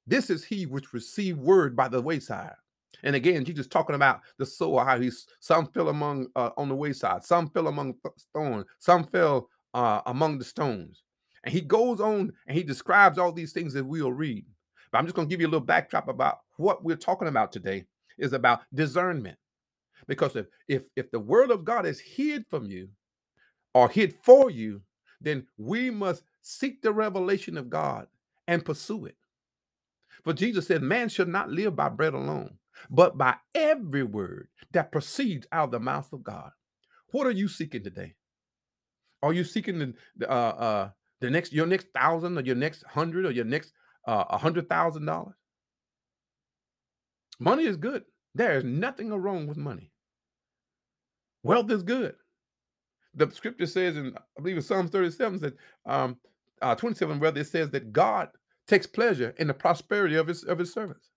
This 0.06 0.30
is 0.30 0.44
he 0.44 0.66
which 0.66 0.92
received 0.92 1.38
word 1.38 1.76
by 1.76 1.88
the 1.88 2.00
wayside. 2.00 2.54
And 3.02 3.14
again, 3.14 3.44
Jesus 3.44 3.66
talking 3.66 3.94
about 3.94 4.20
the 4.38 4.46
sower, 4.46 4.84
how 4.84 4.98
he's 4.98 5.26
some 5.40 5.66
fell 5.66 5.88
among 5.88 6.28
uh, 6.36 6.50
on 6.56 6.68
the 6.68 6.74
wayside, 6.74 7.24
some 7.24 7.50
fell 7.50 7.68
among 7.68 7.94
thorns, 8.32 8.66
some 8.78 9.04
fell 9.04 9.48
uh, 9.74 10.00
among 10.06 10.38
the 10.38 10.44
stones. 10.44 11.02
And 11.44 11.52
he 11.52 11.60
goes 11.60 12.00
on 12.00 12.32
and 12.46 12.56
he 12.56 12.62
describes 12.62 13.18
all 13.18 13.32
these 13.32 13.52
things 13.52 13.72
that 13.74 13.84
we'll 13.84 14.12
read. 14.12 14.46
But 14.90 14.98
I'm 14.98 15.04
just 15.04 15.14
going 15.14 15.28
to 15.28 15.30
give 15.30 15.40
you 15.40 15.46
a 15.46 15.50
little 15.50 15.66
backdrop 15.66 16.08
about 16.08 16.38
what 16.58 16.84
we're 16.84 16.96
talking 16.96 17.28
about 17.28 17.52
today 17.52 17.86
is 18.18 18.34
about 18.34 18.62
discernment. 18.74 19.38
Because 20.08 20.36
if 20.36 20.46
if 20.68 20.84
if 20.96 21.10
the 21.12 21.20
word 21.20 21.50
of 21.52 21.64
God 21.64 21.86
is 21.86 22.00
hid 22.00 22.46
from 22.50 22.66
you 22.66 22.90
or 23.74 23.88
hid 23.90 24.14
for 24.24 24.50
you, 24.50 24.82
then 25.20 25.46
we 25.58 25.90
must 25.90 26.24
seek 26.42 26.82
the 26.82 26.92
revelation 26.92 27.58
of 27.58 27.70
God 27.70 28.08
and 28.48 28.64
pursue 28.64 29.06
it. 29.06 29.16
For 30.24 30.32
Jesus 30.32 30.66
said, 30.66 30.82
Man 30.82 31.08
should 31.08 31.28
not 31.28 31.50
live 31.50 31.76
by 31.76 31.88
bread 31.88 32.14
alone, 32.14 32.58
but 32.90 33.18
by 33.18 33.36
every 33.54 34.02
word 34.04 34.48
that 34.72 34.92
proceeds 34.92 35.46
out 35.52 35.66
of 35.66 35.70
the 35.72 35.80
mouth 35.80 36.12
of 36.12 36.24
God. 36.24 36.50
What 37.12 37.26
are 37.26 37.32
you 37.32 37.48
seeking 37.48 37.84
today? 37.84 38.14
Are 39.22 39.32
you 39.32 39.44
seeking 39.44 39.94
the 40.16 40.30
uh, 40.30 40.32
uh, 40.32 40.90
the 41.20 41.30
next 41.30 41.52
your 41.52 41.66
next 41.66 41.88
thousand 41.94 42.38
or 42.38 42.42
your 42.42 42.56
next 42.56 42.84
hundred 42.84 43.26
or 43.26 43.32
your 43.32 43.44
next 43.46 43.72
uh, 44.06 44.24
a 44.30 44.38
hundred 44.38 44.68
thousand 44.68 45.06
dollars? 45.06 45.34
Money 47.40 47.64
is 47.64 47.76
good. 47.76 48.04
There 48.34 48.58
is 48.58 48.64
nothing 48.64 49.10
wrong 49.10 49.46
with 49.46 49.56
money. 49.56 49.92
Wealth 51.42 51.70
is 51.70 51.82
good 51.82 52.14
the 53.14 53.30
scripture 53.30 53.66
says 53.66 53.96
in 53.96 54.14
I 54.16 54.40
believe 54.40 54.56
in 54.56 54.62
Psalms 54.62 54.90
37 54.90 55.40
that 55.40 55.56
um 55.86 56.16
uh 56.62 56.74
27 56.74 57.18
rather 57.20 57.40
it 57.40 57.46
says 57.48 57.70
that 57.70 57.92
God 57.92 58.28
takes 58.66 58.86
pleasure 58.86 59.34
in 59.38 59.48
the 59.48 59.54
prosperity 59.54 60.16
of 60.16 60.26
his 60.26 60.44
of 60.44 60.58
his 60.58 60.72
servants. 60.72 61.10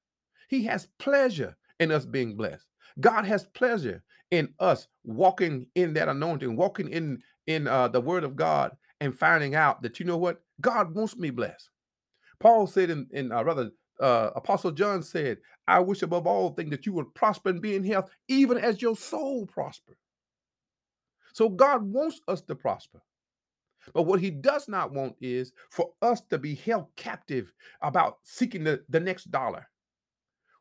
He 0.49 0.63
has 0.65 0.87
pleasure 0.99 1.55
in 1.79 1.91
us 1.91 2.05
being 2.05 2.35
blessed. 2.35 2.65
God 2.99 3.25
has 3.25 3.45
pleasure 3.53 4.03
in 4.31 4.49
us 4.59 4.87
walking 5.03 5.67
in 5.75 5.93
that 5.93 6.09
anointing, 6.09 6.55
walking 6.55 6.89
in 6.89 7.21
in 7.47 7.67
uh, 7.67 7.87
the 7.87 8.01
word 8.01 8.23
of 8.23 8.35
God 8.35 8.71
and 8.99 9.17
finding 9.17 9.55
out 9.55 9.81
that 9.81 9.99
you 9.99 10.05
know 10.05 10.17
what? 10.17 10.41
God 10.61 10.95
wants 10.95 11.17
me 11.17 11.29
blessed. 11.29 11.69
Paul 12.39 12.67
said 12.67 12.89
in, 12.89 13.07
in 13.11 13.31
uh, 13.31 13.43
rather 13.43 13.71
uh, 14.01 14.31
Apostle 14.35 14.71
John 14.71 15.03
said, 15.03 15.37
I 15.67 15.79
wish 15.79 16.01
above 16.01 16.27
all 16.27 16.49
things 16.51 16.71
that 16.71 16.85
you 16.85 16.93
would 16.93 17.13
prosper 17.13 17.49
and 17.49 17.61
be 17.61 17.75
in 17.75 17.83
health, 17.83 18.09
even 18.27 18.57
as 18.57 18.81
your 18.81 18.95
soul 18.95 19.45
prosper. 19.45 19.97
So 21.33 21.49
God 21.49 21.83
wants 21.83 22.19
us 22.27 22.41
to 22.41 22.55
prosper. 22.55 23.01
But 23.93 24.03
what 24.03 24.19
he 24.19 24.29
does 24.31 24.67
not 24.67 24.91
want 24.91 25.15
is 25.21 25.53
for 25.69 25.91
us 26.01 26.21
to 26.29 26.37
be 26.37 26.55
held 26.55 26.87
captive 26.95 27.53
about 27.81 28.17
seeking 28.23 28.63
the, 28.63 28.83
the 28.89 28.99
next 28.99 29.31
dollar. 29.31 29.67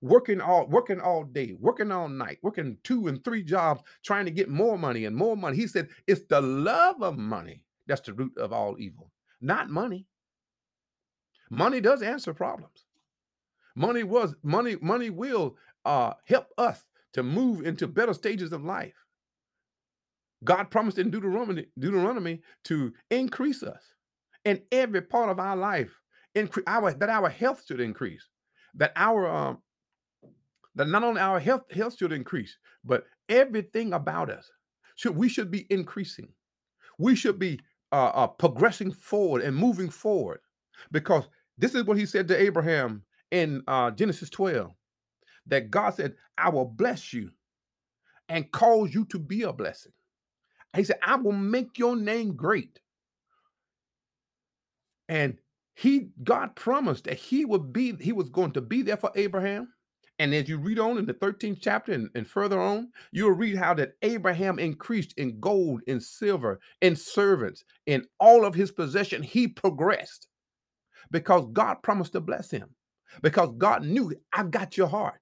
Working 0.02 0.40
all 0.40 0.66
working 0.66 0.98
all 0.98 1.24
day, 1.24 1.54
working 1.60 1.92
all 1.92 2.08
night, 2.08 2.38
working 2.40 2.78
two 2.84 3.08
and 3.08 3.22
three 3.22 3.42
jobs, 3.42 3.82
trying 4.02 4.24
to 4.24 4.30
get 4.30 4.48
more 4.48 4.78
money 4.78 5.04
and 5.04 5.14
more 5.14 5.36
money. 5.36 5.58
He 5.58 5.66
said 5.66 5.88
it's 6.06 6.24
the 6.24 6.40
love 6.40 7.02
of 7.02 7.18
money 7.18 7.64
that's 7.86 8.00
the 8.00 8.14
root 8.14 8.34
of 8.38 8.50
all 8.50 8.76
evil, 8.78 9.12
not 9.42 9.68
money. 9.68 10.06
Money 11.50 11.82
does 11.82 12.00
answer 12.00 12.32
problems. 12.32 12.86
Money 13.80 14.02
was 14.02 14.34
money, 14.42 14.76
money 14.82 15.08
will 15.08 15.56
uh 15.86 16.12
help 16.26 16.48
us 16.58 16.84
to 17.14 17.22
move 17.22 17.64
into 17.64 17.88
better 17.88 18.12
stages 18.12 18.52
of 18.52 18.62
life. 18.62 18.92
God 20.44 20.70
promised 20.70 20.98
in 20.98 21.10
Deuteronomy, 21.10 21.66
Deuteronomy 21.78 22.42
to 22.64 22.92
increase 23.10 23.62
us 23.62 23.82
in 24.44 24.60
every 24.70 25.00
part 25.00 25.30
of 25.30 25.40
our 25.40 25.56
life. 25.56 25.90
Increase 26.34 26.64
our 26.66 26.92
that 26.92 27.08
our 27.08 27.30
health 27.30 27.62
should 27.66 27.80
increase, 27.80 28.28
that 28.74 28.92
our 28.96 29.26
um, 29.26 29.62
that 30.74 30.88
not 30.88 31.02
only 31.02 31.22
our 31.22 31.40
health 31.40 31.64
health 31.72 31.96
should 31.98 32.12
increase, 32.12 32.58
but 32.84 33.04
everything 33.30 33.94
about 33.94 34.28
us 34.28 34.50
should 34.94 35.16
we 35.16 35.30
should 35.30 35.50
be 35.50 35.66
increasing. 35.70 36.28
We 36.98 37.16
should 37.16 37.38
be 37.38 37.60
uh, 37.92 38.12
uh, 38.14 38.26
progressing 38.26 38.92
forward 38.92 39.40
and 39.40 39.56
moving 39.56 39.88
forward, 39.88 40.40
because 40.92 41.24
this 41.56 41.74
is 41.74 41.84
what 41.84 41.96
He 41.96 42.04
said 42.04 42.28
to 42.28 42.40
Abraham 42.40 43.04
in 43.30 43.62
uh, 43.68 43.90
Genesis 43.92 44.30
12, 44.30 44.72
that 45.46 45.70
God 45.70 45.94
said, 45.94 46.14
"I 46.38 46.50
will 46.50 46.66
bless 46.66 47.12
you 47.12 47.30
and 48.28 48.50
cause 48.52 48.94
you 48.94 49.04
to 49.06 49.18
be 49.18 49.42
a 49.42 49.52
blessing." 49.52 49.92
He 50.76 50.84
said, 50.84 50.98
I 51.02 51.16
will 51.16 51.32
make 51.32 51.78
your 51.78 51.96
name 51.96 52.36
great. 52.36 52.80
And 55.08 55.38
he, 55.74 56.10
God 56.22 56.54
promised 56.54 57.04
that 57.04 57.16
he 57.16 57.44
would 57.44 57.72
be, 57.72 57.96
he 58.00 58.12
was 58.12 58.28
going 58.28 58.52
to 58.52 58.60
be 58.60 58.82
there 58.82 58.96
for 58.96 59.10
Abraham. 59.16 59.72
And 60.18 60.34
as 60.34 60.48
you 60.48 60.58
read 60.58 60.78
on 60.78 60.98
in 60.98 61.06
the 61.06 61.14
13th 61.14 61.58
chapter 61.60 61.92
and, 61.92 62.10
and 62.14 62.28
further 62.28 62.60
on, 62.60 62.90
you'll 63.10 63.32
read 63.32 63.56
how 63.56 63.74
that 63.74 63.94
Abraham 64.02 64.58
increased 64.58 65.14
in 65.16 65.40
gold, 65.40 65.80
in 65.86 66.00
silver, 66.00 66.60
in 66.82 66.94
servants, 66.94 67.64
in 67.86 68.04
all 68.20 68.44
of 68.44 68.54
his 68.54 68.70
possession. 68.70 69.22
He 69.22 69.48
progressed 69.48 70.28
because 71.10 71.46
God 71.52 71.76
promised 71.82 72.12
to 72.12 72.20
bless 72.20 72.50
him, 72.50 72.68
because 73.22 73.52
God 73.58 73.84
knew, 73.84 74.14
I've 74.32 74.50
got 74.50 74.76
your 74.76 74.88
heart. 74.88 75.20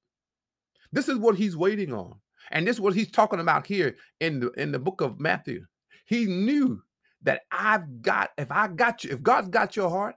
This 0.93 1.09
is 1.09 1.19
what 1.19 1.37
he's 1.37 1.57
waiting 1.57 1.93
on. 1.93 2.17
And 2.51 2.67
this 2.67 2.77
is 2.77 2.81
what 2.81 2.95
he's 2.95 3.11
talking 3.11 3.41
about 3.41 3.67
here 3.67 3.97
in 4.21 4.41
the 4.41 4.51
in 4.53 4.73
the 4.73 4.79
book 4.79 5.01
of 5.01 5.21
Matthew. 5.21 5.67
He 6.07 6.25
knew 6.25 6.83
that 7.23 7.43
I've 7.53 8.01
got, 8.01 8.31
if 8.39 8.51
I 8.51 8.69
got 8.69 9.05
you, 9.05 9.11
if 9.11 9.23
God's 9.23 9.49
got 9.49 9.77
your 9.77 9.91
heart, 9.91 10.15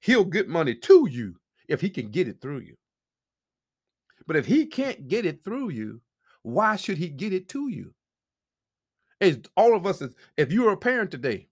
he'll 0.00 0.24
get 0.24 0.48
money 0.48 0.74
to 0.74 1.08
you 1.10 1.36
if 1.68 1.80
he 1.80 1.90
can 1.90 2.10
get 2.10 2.28
it 2.28 2.40
through 2.40 2.60
you. 2.60 2.76
But 4.26 4.36
if 4.36 4.46
he 4.46 4.66
can't 4.66 5.08
get 5.08 5.26
it 5.26 5.42
through 5.42 5.70
you, 5.70 6.02
why 6.42 6.76
should 6.76 6.98
he 6.98 7.08
get 7.08 7.32
it 7.32 7.48
to 7.50 7.68
you? 7.68 7.94
As 9.20 9.40
all 9.56 9.74
of 9.76 9.86
us, 9.86 10.02
if 10.36 10.52
you're 10.52 10.72
a 10.72 10.76
parent 10.76 11.10
today 11.10 11.48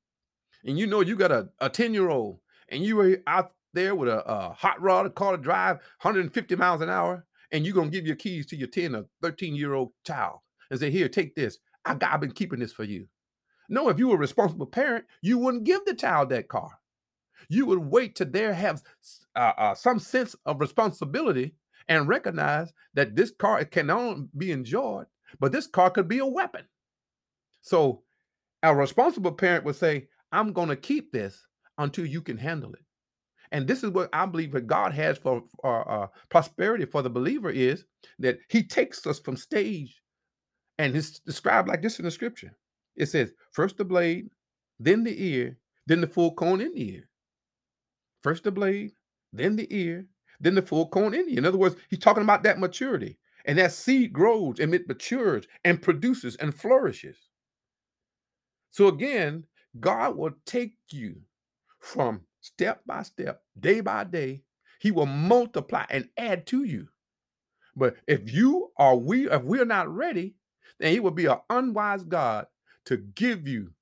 and 0.65 0.79
you 0.79 0.87
know 0.87 1.01
you 1.01 1.17
got 1.17 1.33
a, 1.33 1.49
a 1.61 1.71
10 1.71 1.95
year 1.95 2.11
old 2.11 2.41
and 2.69 2.85
you 2.85 2.97
were 2.97 3.19
out 3.27 3.53
there 3.73 3.95
with 3.95 4.09
a, 4.09 4.25
a 4.31 4.53
hot 4.53 4.81
rod, 4.81 5.07
a 5.07 5.11
car 5.11 5.37
to 5.37 5.43
drive 5.43 5.77
150 6.03 6.57
miles 6.57 6.81
an 6.81 6.91
hour, 6.91 7.25
and 7.53 7.65
you're 7.65 7.75
gonna 7.75 7.91
give 7.91 8.07
your 8.07 8.17
keys 8.17 8.47
to 8.47 8.57
your 8.57 8.69
10 8.69 8.95
or 8.95 9.07
13 9.23 9.55
year 9.55 9.75
old 9.75 9.93
child 10.05 10.41
and 10.71 10.79
say, 10.79 10.91
Here, 10.91 11.09
take 11.09 11.35
this. 11.35 11.59
I 11.85 11.95
got, 11.95 12.13
I've 12.13 12.21
been 12.21 12.33
keeping 12.33 12.61
this 12.61 12.73
for 12.73 12.85
you. 12.85 13.07
No, 13.69 13.89
if 13.89 13.99
you 13.99 14.09
were 14.09 14.17
a 14.17 14.19
responsible 14.19 14.67
parent, 14.67 15.05
you 15.23 15.39
wouldn't 15.39 15.65
give 15.65 15.85
the 15.85 15.95
child 15.95 16.29
that 16.31 16.49
car. 16.49 16.79
You 17.49 17.67
would 17.67 17.79
wait 17.79 18.17
till 18.17 18.31
there 18.31 18.53
have 18.53 18.83
uh, 19.35 19.53
uh, 19.57 19.75
some 19.75 19.99
sense 19.99 20.37
of 20.45 20.61
responsibility 20.61 21.55
and 21.89 22.09
recognize 22.09 22.73
that 22.95 23.17
this 23.17 23.31
car 23.31 23.65
can 23.65 23.91
only 23.91 24.29
be 24.37 24.53
enjoyed, 24.53 25.07
but 25.39 25.53
this 25.53 25.67
car 25.67 25.91
could 25.91 26.09
be 26.09 26.19
a 26.19 26.27
weapon. 26.27 26.65
So 27.63 28.03
a 28.63 28.75
responsible 28.75 29.33
parent 29.33 29.65
would 29.65 29.77
say, 29.77 30.09
I'm 30.33 30.53
to 30.53 30.77
keep 30.77 31.13
this 31.13 31.47
until 31.79 32.07
you 32.07 32.23
can 32.23 32.37
handle 32.37 32.73
it. 32.75 32.85
And 33.53 33.67
this 33.67 33.83
is 33.83 33.91
what 33.91 34.09
I 34.13 34.27
believe 34.27 34.53
that 34.53 34.67
God 34.67 34.93
has 34.93 35.19
for 35.19 35.43
uh, 35.65 35.81
uh, 35.81 36.07
prosperity 36.29 36.85
for 36.85 37.03
the 37.03 37.11
believer 37.11 37.51
is 37.51 37.85
that 38.19 38.39
He 38.49 38.63
takes 38.63 39.07
us 39.07 39.19
from 39.19 39.37
stage, 39.37 40.01
and 40.79 40.97
it's 40.97 41.19
described 41.19 41.69
like 41.69 41.83
this 41.83 41.99
in 41.99 42.05
the 42.05 42.11
Scripture. 42.11 42.57
It 42.97 43.07
says, 43.07 43.33
first 43.53 43.77
the 43.77 43.85
blade, 43.85 44.31
then 44.79 45.05
the 45.05 45.25
ear, 45.25 45.57
then 45.87 46.01
the 46.01 46.07
full 46.07 46.33
corn 46.35 46.61
in 46.61 46.75
the 46.75 46.93
ear. 46.95 47.09
First 48.23 48.45
the 48.45 48.53
blade, 48.53 48.93
then 49.33 49.57
the 49.57 49.67
ear, 49.75 50.07
then 50.41 50.55
the 50.55 50.63
full 50.63 50.89
corn 50.89 51.15
in 51.15 51.27
the 51.27 51.33
ear. 51.33 51.39
In 51.39 51.47
other 51.47 51.59
words, 51.59 51.77
He's 51.89 51.99
talking 51.99 52.23
about 52.23 52.43
that 52.45 52.61
maturity, 52.61 53.19
and 53.47 53.59
that 53.59 53.73
seed 53.73 54.13
grows 54.13 54.61
and 54.61 54.75
it 54.75 54.87
matures 54.87 55.47
and 55.65 55.83
produces 55.83 56.37
and 56.37 56.55
flourishes. 56.55 57.17
So 58.71 58.87
again, 58.89 59.45
God 59.81 60.17
will 60.17 60.33
take 60.47 60.77
you 60.91 61.17
from 61.81 62.21
step 62.41 62.83
by 62.87 63.03
step, 63.03 63.43
day 63.59 63.81
by 63.81 64.05
day. 64.05 64.43
He 64.81 64.91
will 64.91 65.07
multiply 65.07 65.85
and 65.91 66.09
add 66.17 66.47
to 66.49 66.65
you. 66.65 66.89
But 67.77 67.97
if 68.07 68.33
you 68.33 68.71
are 68.77 68.97
we, 68.97 69.31
if 69.31 69.43
we're 69.43 69.65
not 69.65 69.95
ready, 69.95 70.35
then 70.79 70.93
he 70.93 71.01
will 71.01 71.11
be 71.11 71.27
an 71.27 71.39
unwise 71.51 72.03
God 72.03 72.47
to 72.87 72.97
give 72.97 73.47
you 73.47 73.73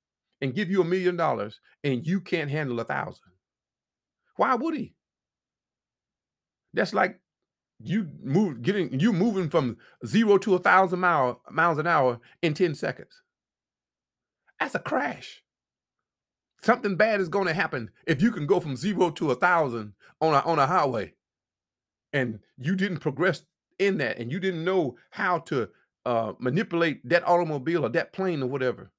and 0.41 0.53
give 0.53 0.69
you 0.69 0.81
a 0.81 0.85
million 0.85 1.15
dollars 1.15 1.59
and 1.83 2.05
you 2.05 2.21
can't 2.21 2.51
handle 2.51 2.79
a 2.79 2.83
thousand. 2.83 3.31
Why 4.35 4.55
would 4.55 4.75
he? 4.75 4.93
That's 6.73 6.93
like 6.93 7.19
you 7.79 8.09
move 8.23 8.61
getting 8.61 8.99
you 8.99 9.13
moving 9.13 9.49
from 9.49 9.77
zero 10.05 10.37
to 10.39 10.55
a 10.55 10.59
thousand 10.59 10.99
mile 10.99 11.41
miles 11.49 11.77
an 11.77 11.87
hour 11.87 12.19
in 12.41 12.53
10 12.53 12.75
seconds. 12.75 13.21
That's 14.59 14.75
a 14.75 14.79
crash. 14.79 15.41
Something 16.61 16.95
bad 16.95 17.21
is 17.21 17.29
going 17.29 17.47
to 17.47 17.53
happen 17.53 17.89
if 18.05 18.21
you 18.21 18.31
can 18.31 18.45
go 18.45 18.59
from 18.59 18.75
zero 18.75 19.09
to 19.11 19.31
a 19.31 19.35
thousand 19.35 19.93
on 20.21 20.33
a 20.33 20.39
on 20.39 20.59
a 20.59 20.67
highway, 20.67 21.13
and 22.11 22.39
you 22.57 22.75
didn't 22.75 22.99
progress 22.99 23.43
in 23.77 23.97
that, 23.97 24.17
and 24.17 24.31
you 24.31 24.39
didn't 24.39 24.65
know 24.65 24.97
how 25.11 25.39
to 25.39 25.69
uh, 26.05 26.33
manipulate 26.39 27.07
that 27.07 27.27
automobile 27.27 27.85
or 27.85 27.89
that 27.89 28.13
plane 28.13 28.43
or 28.43 28.47
whatever. 28.47 28.91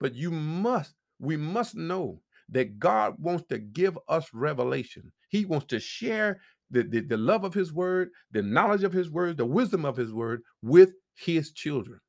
But 0.00 0.14
you 0.14 0.30
must, 0.30 0.94
we 1.18 1.36
must 1.36 1.74
know 1.74 2.20
that 2.48 2.78
God 2.78 3.16
wants 3.18 3.44
to 3.48 3.58
give 3.58 3.98
us 4.08 4.28
revelation. 4.32 5.12
He 5.28 5.44
wants 5.44 5.66
to 5.66 5.80
share 5.80 6.40
the, 6.70 6.82
the, 6.82 7.00
the 7.00 7.16
love 7.16 7.44
of 7.44 7.52
his 7.52 7.72
word, 7.72 8.10
the 8.30 8.42
knowledge 8.42 8.84
of 8.84 8.92
his 8.92 9.10
word, 9.10 9.36
the 9.36 9.44
wisdom 9.44 9.84
of 9.84 9.96
his 9.96 10.12
word 10.12 10.42
with 10.62 10.92
his 11.14 11.52
children. 11.52 12.00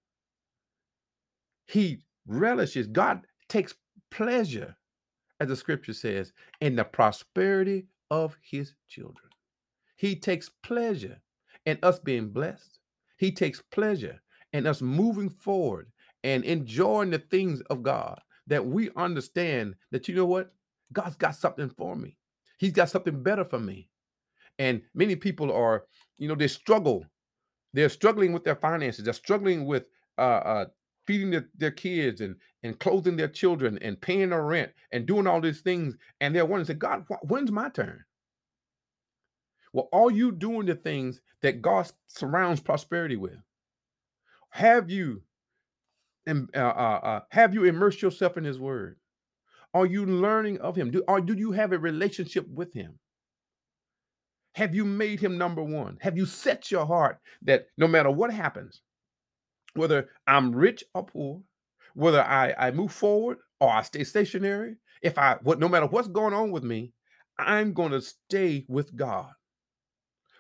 He 1.65 1.99
relishes, 2.25 2.87
God 2.87 3.21
takes 3.47 3.73
pleasure, 4.11 4.75
as 5.39 5.47
the 5.47 5.55
scripture 5.55 5.93
says, 5.93 6.33
in 6.61 6.75
the 6.75 6.83
prosperity 6.83 7.87
of 8.11 8.37
his 8.41 8.73
children. 8.87 9.29
He 9.95 10.15
takes 10.15 10.49
pleasure 10.63 11.21
in 11.65 11.77
us 11.83 11.99
being 11.99 12.29
blessed. 12.29 12.79
He 13.17 13.31
takes 13.31 13.61
pleasure 13.71 14.21
in 14.53 14.65
us 14.65 14.81
moving 14.81 15.29
forward 15.29 15.91
and 16.23 16.43
enjoying 16.43 17.11
the 17.11 17.19
things 17.19 17.61
of 17.69 17.83
God 17.83 18.19
that 18.47 18.65
we 18.65 18.89
understand 18.95 19.75
that, 19.91 20.07
you 20.07 20.15
know 20.15 20.25
what? 20.25 20.53
God's 20.91 21.15
got 21.15 21.35
something 21.35 21.69
for 21.69 21.95
me. 21.95 22.17
He's 22.57 22.71
got 22.71 22.89
something 22.89 23.21
better 23.21 23.45
for 23.45 23.59
me. 23.59 23.89
And 24.57 24.81
many 24.93 25.15
people 25.15 25.51
are, 25.51 25.85
you 26.17 26.27
know, 26.27 26.35
they 26.35 26.47
struggle. 26.47 27.05
They're 27.73 27.89
struggling 27.89 28.33
with 28.33 28.43
their 28.43 28.55
finances. 28.55 29.05
They're 29.05 29.13
struggling 29.13 29.65
with 29.65 29.85
uh, 30.17 30.21
uh, 30.21 30.65
feeding 31.09 31.31
their, 31.31 31.49
their 31.57 31.71
kids 31.71 32.21
and 32.21 32.35
and 32.61 32.77
clothing 32.77 33.17
their 33.17 33.27
children 33.27 33.79
and 33.81 33.99
paying 33.99 34.29
their 34.29 34.43
rent 34.43 34.71
and 34.91 35.07
doing 35.07 35.25
all 35.25 35.41
these 35.41 35.61
things 35.61 35.95
and 36.21 36.35
they're 36.35 36.45
wondering 36.45 36.67
say 36.67 36.75
god 36.75 37.03
wh- 37.09 37.25
when's 37.31 37.51
my 37.51 37.67
turn? 37.69 38.03
Well 39.73 39.89
are 39.91 40.11
you 40.11 40.31
doing 40.31 40.67
the 40.67 40.75
things 40.75 41.19
that 41.41 41.63
god 41.63 41.91
surrounds 42.05 42.61
prosperity 42.61 43.15
with? 43.15 43.39
Have 44.51 44.91
you 44.91 45.23
and 46.27 46.47
uh, 46.55 46.59
uh, 46.59 46.99
uh, 47.01 47.19
have 47.31 47.55
you 47.55 47.63
immersed 47.63 48.03
yourself 48.03 48.37
in 48.37 48.43
his 48.43 48.59
word? 48.59 48.97
Are 49.73 49.87
you 49.87 50.05
learning 50.05 50.59
of 50.59 50.75
him? 50.75 50.91
Do, 50.91 51.03
or 51.07 51.21
do 51.21 51.33
you 51.33 51.53
have 51.53 51.71
a 51.73 51.79
relationship 51.79 52.47
with 52.47 52.71
him? 52.71 52.99
Have 54.53 54.75
you 54.75 54.85
made 54.85 55.19
him 55.19 55.39
number 55.39 55.63
one? 55.63 55.97
Have 56.01 56.17
you 56.17 56.27
set 56.27 56.69
your 56.69 56.85
heart 56.85 57.17
that 57.41 57.65
no 57.79 57.87
matter 57.87 58.11
what 58.11 58.31
happens 58.31 58.81
whether 59.75 60.09
I'm 60.27 60.51
rich 60.51 60.83
or 60.93 61.05
poor, 61.05 61.41
whether 61.93 62.23
I, 62.23 62.53
I 62.57 62.71
move 62.71 62.91
forward 62.91 63.37
or 63.59 63.69
I 63.69 63.81
stay 63.81 64.03
stationary, 64.03 64.75
if 65.01 65.17
I 65.17 65.37
what 65.41 65.59
no 65.59 65.69
matter 65.69 65.87
what's 65.87 66.07
going 66.07 66.33
on 66.33 66.51
with 66.51 66.63
me, 66.63 66.93
I'm 67.37 67.73
going 67.73 67.91
to 67.91 68.01
stay 68.01 68.65
with 68.67 68.95
God. 68.95 69.31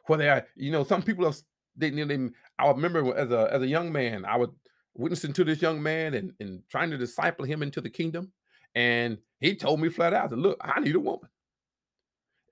Whether 0.07 0.31
I, 0.31 0.43
you 0.55 0.71
know, 0.71 0.83
some 0.83 1.01
people 1.01 1.25
have 1.25 1.37
they, 1.75 1.89
they 1.91 2.29
I 2.57 2.67
remember 2.67 3.15
as 3.15 3.31
a 3.31 3.49
as 3.51 3.61
a 3.61 3.67
young 3.67 3.91
man, 3.91 4.25
I 4.25 4.37
was 4.37 4.49
witnessing 4.95 5.33
to 5.33 5.43
this 5.43 5.61
young 5.61 5.81
man 5.81 6.13
and, 6.13 6.33
and 6.39 6.61
trying 6.69 6.91
to 6.91 6.97
disciple 6.97 7.45
him 7.45 7.63
into 7.63 7.81
the 7.81 7.89
kingdom. 7.89 8.31
And 8.75 9.17
he 9.39 9.55
told 9.55 9.79
me 9.79 9.89
flat 9.89 10.13
out, 10.13 10.29
that 10.29 10.37
look, 10.37 10.57
I 10.61 10.79
need 10.79 10.95
a 10.95 10.99
woman. 10.99 11.29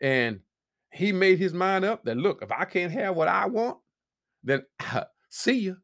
And 0.01 0.39
he 0.91 1.11
made 1.11 1.39
his 1.39 1.53
mind 1.53 1.85
up 1.85 2.05
that 2.05 2.17
look, 2.17 2.41
if 2.41 2.51
I 2.51 2.65
can't 2.65 2.91
have 2.91 3.15
what 3.15 3.27
I 3.27 3.47
want, 3.47 3.77
then 4.43 4.63
see 5.29 5.59
you. 5.59 5.77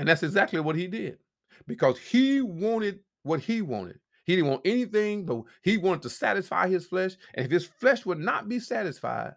And 0.00 0.08
that's 0.08 0.22
exactly 0.22 0.58
what 0.60 0.76
he 0.76 0.86
did 0.86 1.18
because 1.66 1.98
he 1.98 2.40
wanted 2.40 3.00
what 3.22 3.40
he 3.40 3.60
wanted. 3.60 4.00
He 4.24 4.34
didn't 4.34 4.48
want 4.48 4.62
anything, 4.64 5.26
but 5.26 5.42
he 5.60 5.76
wanted 5.76 6.00
to 6.02 6.08
satisfy 6.08 6.68
his 6.68 6.86
flesh. 6.86 7.16
And 7.34 7.44
if 7.44 7.52
his 7.52 7.66
flesh 7.66 8.06
would 8.06 8.18
not 8.18 8.48
be 8.48 8.60
satisfied, 8.60 9.34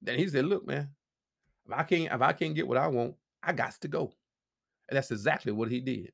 then 0.00 0.18
he 0.18 0.26
said, 0.26 0.46
Look, 0.46 0.66
man, 0.66 0.88
if 1.66 1.74
I 1.74 1.82
can't, 1.82 2.10
if 2.10 2.22
I 2.22 2.32
can't 2.32 2.54
get 2.54 2.66
what 2.66 2.78
I 2.78 2.86
want, 2.86 3.16
I 3.42 3.52
got 3.52 3.72
to 3.82 3.88
go. 3.88 4.14
And 4.88 4.96
that's 4.96 5.10
exactly 5.10 5.52
what 5.52 5.70
he 5.70 5.80
did. 5.80 6.12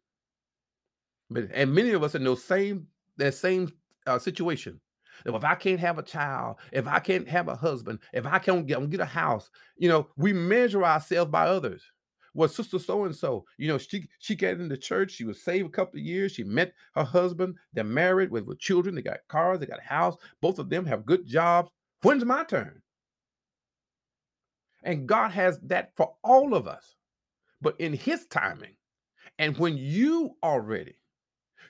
But 1.30 1.50
and 1.54 1.72
many 1.72 1.92
of 1.92 2.02
us 2.02 2.16
in 2.16 2.24
those 2.24 2.42
same 2.42 2.88
that 3.18 3.34
same 3.34 3.72
uh, 4.08 4.18
situation. 4.18 4.80
If 5.24 5.44
I 5.44 5.54
can't 5.54 5.78
have 5.78 5.98
a 5.98 6.02
child, 6.02 6.56
if 6.72 6.88
I 6.88 6.98
can't 6.98 7.28
have 7.28 7.46
a 7.46 7.54
husband, 7.54 8.00
if 8.12 8.26
I 8.26 8.40
can't 8.40 8.66
get, 8.66 8.90
get 8.90 8.98
a 8.98 9.04
house, 9.04 9.50
you 9.76 9.88
know, 9.88 10.08
we 10.16 10.32
measure 10.32 10.84
ourselves 10.84 11.30
by 11.30 11.46
others 11.46 11.84
was 12.34 12.54
sister 12.54 12.78
so 12.78 13.04
and 13.04 13.14
so. 13.14 13.44
You 13.56 13.68
know, 13.68 13.78
she 13.78 14.08
she 14.18 14.34
got 14.34 14.60
into 14.60 14.76
church. 14.76 15.12
She 15.12 15.24
was 15.24 15.42
saved 15.42 15.68
a 15.68 15.70
couple 15.70 15.98
of 15.98 16.04
years. 16.04 16.32
She 16.32 16.44
met 16.44 16.74
her 16.94 17.04
husband. 17.04 17.56
They're 17.72 17.84
married 17.84 18.30
with, 18.30 18.44
with 18.44 18.58
children. 18.58 18.94
They 18.94 19.02
got 19.02 19.20
cars. 19.28 19.60
They 19.60 19.66
got 19.66 19.78
a 19.78 19.88
house. 19.88 20.16
Both 20.40 20.58
of 20.58 20.68
them 20.68 20.84
have 20.84 21.06
good 21.06 21.26
jobs. 21.26 21.70
When's 22.02 22.24
my 22.24 22.44
turn? 22.44 22.82
And 24.82 25.06
God 25.06 25.30
has 25.30 25.58
that 25.60 25.92
for 25.96 26.14
all 26.22 26.54
of 26.54 26.68
us, 26.68 26.96
but 27.62 27.80
in 27.80 27.94
His 27.94 28.26
timing. 28.26 28.76
And 29.38 29.56
when 29.56 29.76
you 29.78 30.36
are 30.42 30.60
ready, 30.60 30.98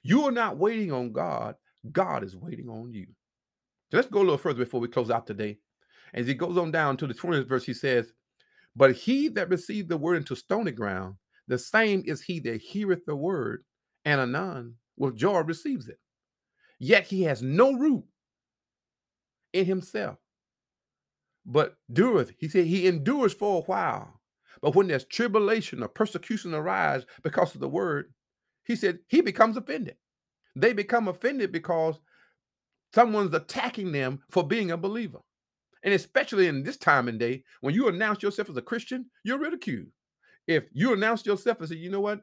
you 0.03 0.25
are 0.25 0.33
not 0.33 0.59
waiting 0.59 0.93
on 0.93 1.13
God. 1.13 1.55
God 1.93 2.25
is 2.25 2.37
waiting 2.37 2.69
on 2.69 2.93
you. 2.93 3.07
So 3.91 3.99
let's 3.99 4.09
go 4.09 4.19
a 4.19 4.21
little 4.21 4.39
further 4.39 4.65
before 4.65 4.81
we 4.81 4.89
close 4.89 5.11
out 5.11 5.27
today. 5.27 5.59
As 6.13 6.27
he 6.27 6.35
goes 6.35 6.57
on 6.57 6.71
down 6.71 6.97
to 6.99 7.07
the 7.07 7.15
20th 7.15 7.49
verse, 7.49 7.65
he 7.65 7.75
says, 7.75 8.13
but 8.77 8.93
he 8.95 9.29
that 9.29 9.51
received 9.51 9.89
the 9.89 9.97
word 9.97 10.17
into 10.17 10.37
stony 10.37 10.73
ground, 10.73 11.17
the 11.49 11.59
same 11.59 12.03
is 12.07 12.23
he 12.23 12.41
that 12.41 12.61
heareth 12.61 13.05
the 13.07 13.17
word, 13.17 13.65
and 14.05 14.21
anon 14.21 14.75
with 14.97 15.17
joy 15.17 15.41
receives 15.41 15.89
it. 15.89 15.99
Yet 16.79 17.05
he 17.07 17.23
has 17.25 17.43
no 17.43 17.73
root 17.73 18.05
in 19.53 19.65
himself, 19.67 20.17
but 21.47 21.77
dureth. 21.93 22.33
He 22.39 22.49
said 22.49 22.67
he 22.67 22.87
endures 22.87 23.33
for 23.33 23.59
a 23.59 23.65
while. 23.65 24.21
But 24.63 24.75
when 24.75 24.89
there's 24.89 25.05
tribulation 25.05 25.83
or 25.83 25.89
persecution 25.89 26.55
arise 26.55 27.05
because 27.23 27.55
of 27.55 27.61
the 27.61 27.69
word, 27.69 28.13
he 28.65 28.77
said 28.77 29.01
he 29.09 29.21
becomes 29.21 29.57
offended. 29.57 29.97
They 30.57 30.73
become 30.73 31.09
offended 31.09 31.53
because 31.53 31.99
someone's 32.95 33.35
attacking 33.35 33.93
them 33.93 34.21
for 34.31 34.47
being 34.47 34.71
a 34.71 34.77
believer. 34.77 35.21
And 35.85 35.95
especially 35.95 36.49
in 36.49 36.63
this 36.63 36.77
time 36.77 37.09
and 37.09 37.19
day, 37.19 37.45
when 37.61 37.75
you 37.75 37.89
announce 37.89 38.23
yourself 38.23 38.51
as 38.51 38.57
a 38.57 38.63
Christian, 38.63 39.07
you're 39.23 39.39
ridiculed. 39.39 39.87
If 40.47 40.65
you 40.73 40.93
announce 40.93 41.25
yourself 41.25 41.61
and 41.61 41.69
say, 41.69 41.77
you 41.77 41.91
know 41.91 42.01
what, 42.01 42.21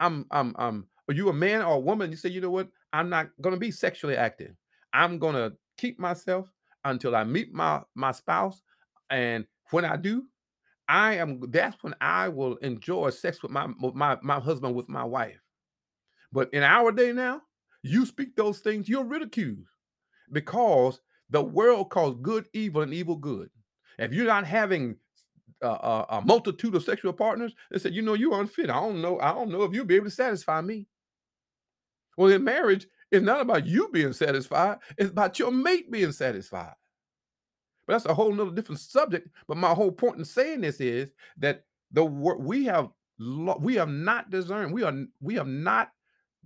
I'm, 0.00 0.26
I'm, 0.30 0.54
I'm, 0.58 0.86
are 1.08 1.14
you 1.14 1.28
a 1.28 1.32
man 1.32 1.62
or 1.62 1.74
a 1.74 1.80
woman? 1.80 2.10
You 2.10 2.16
say, 2.16 2.30
you 2.30 2.40
know 2.40 2.50
what, 2.50 2.68
I'm 2.92 3.08
not 3.08 3.28
going 3.40 3.54
to 3.54 3.60
be 3.60 3.70
sexually 3.70 4.16
active. 4.16 4.54
I'm 4.92 5.18
going 5.18 5.34
to 5.34 5.52
keep 5.78 5.98
myself 5.98 6.48
until 6.84 7.14
I 7.14 7.24
meet 7.24 7.52
my 7.52 7.82
my 7.94 8.12
spouse, 8.12 8.60
and 9.10 9.46
when 9.70 9.84
I 9.84 9.96
do, 9.96 10.24
I 10.88 11.14
am. 11.14 11.40
That's 11.50 11.82
when 11.82 11.94
I 12.00 12.28
will 12.28 12.56
enjoy 12.56 13.10
sex 13.10 13.42
with 13.42 13.52
my 13.52 13.68
my 13.78 14.18
my 14.22 14.40
husband 14.40 14.74
with 14.74 14.88
my 14.88 15.04
wife. 15.04 15.40
But 16.32 16.52
in 16.52 16.62
our 16.62 16.92
day 16.92 17.12
now, 17.12 17.42
you 17.82 18.06
speak 18.06 18.36
those 18.36 18.60
things, 18.60 18.88
you're 18.88 19.04
ridiculed 19.04 19.66
because 20.32 21.00
the 21.32 21.42
world 21.42 21.90
calls 21.90 22.16
good 22.22 22.46
evil 22.52 22.82
and 22.82 22.92
evil 22.94 23.16
good. 23.16 23.50
If 23.98 24.12
you're 24.12 24.26
not 24.26 24.46
having 24.46 24.96
a, 25.62 25.66
a, 25.66 26.06
a 26.10 26.20
multitude 26.20 26.74
of 26.74 26.84
sexual 26.84 27.12
partners, 27.12 27.54
they 27.70 27.78
said, 27.78 27.94
you 27.94 28.02
know, 28.02 28.14
you're 28.14 28.38
unfit. 28.38 28.70
I 28.70 28.74
don't 28.74 29.00
know. 29.00 29.18
I 29.18 29.32
don't 29.32 29.50
know 29.50 29.62
if 29.62 29.72
you'll 29.72 29.86
be 29.86 29.96
able 29.96 30.06
to 30.06 30.10
satisfy 30.10 30.60
me. 30.60 30.86
Well, 32.16 32.30
in 32.30 32.44
marriage, 32.44 32.86
it's 33.10 33.24
not 33.24 33.40
about 33.40 33.66
you 33.66 33.88
being 33.88 34.12
satisfied, 34.12 34.78
it's 34.98 35.10
about 35.10 35.38
your 35.38 35.50
mate 35.50 35.90
being 35.90 36.12
satisfied. 36.12 36.74
But 37.86 37.94
that's 37.94 38.06
a 38.06 38.14
whole 38.14 38.32
nother 38.32 38.52
different 38.52 38.80
subject. 38.80 39.28
But 39.48 39.56
my 39.56 39.70
whole 39.74 39.90
point 39.90 40.18
in 40.18 40.24
saying 40.24 40.60
this 40.60 40.80
is 40.80 41.10
that 41.38 41.64
the 41.90 42.04
we 42.04 42.64
have 42.66 42.90
we 43.58 43.74
have 43.76 43.88
not 43.88 44.30
discerned, 44.30 44.72
we 44.72 44.82
are 44.82 44.94
we 45.20 45.34
have 45.34 45.48
not 45.48 45.90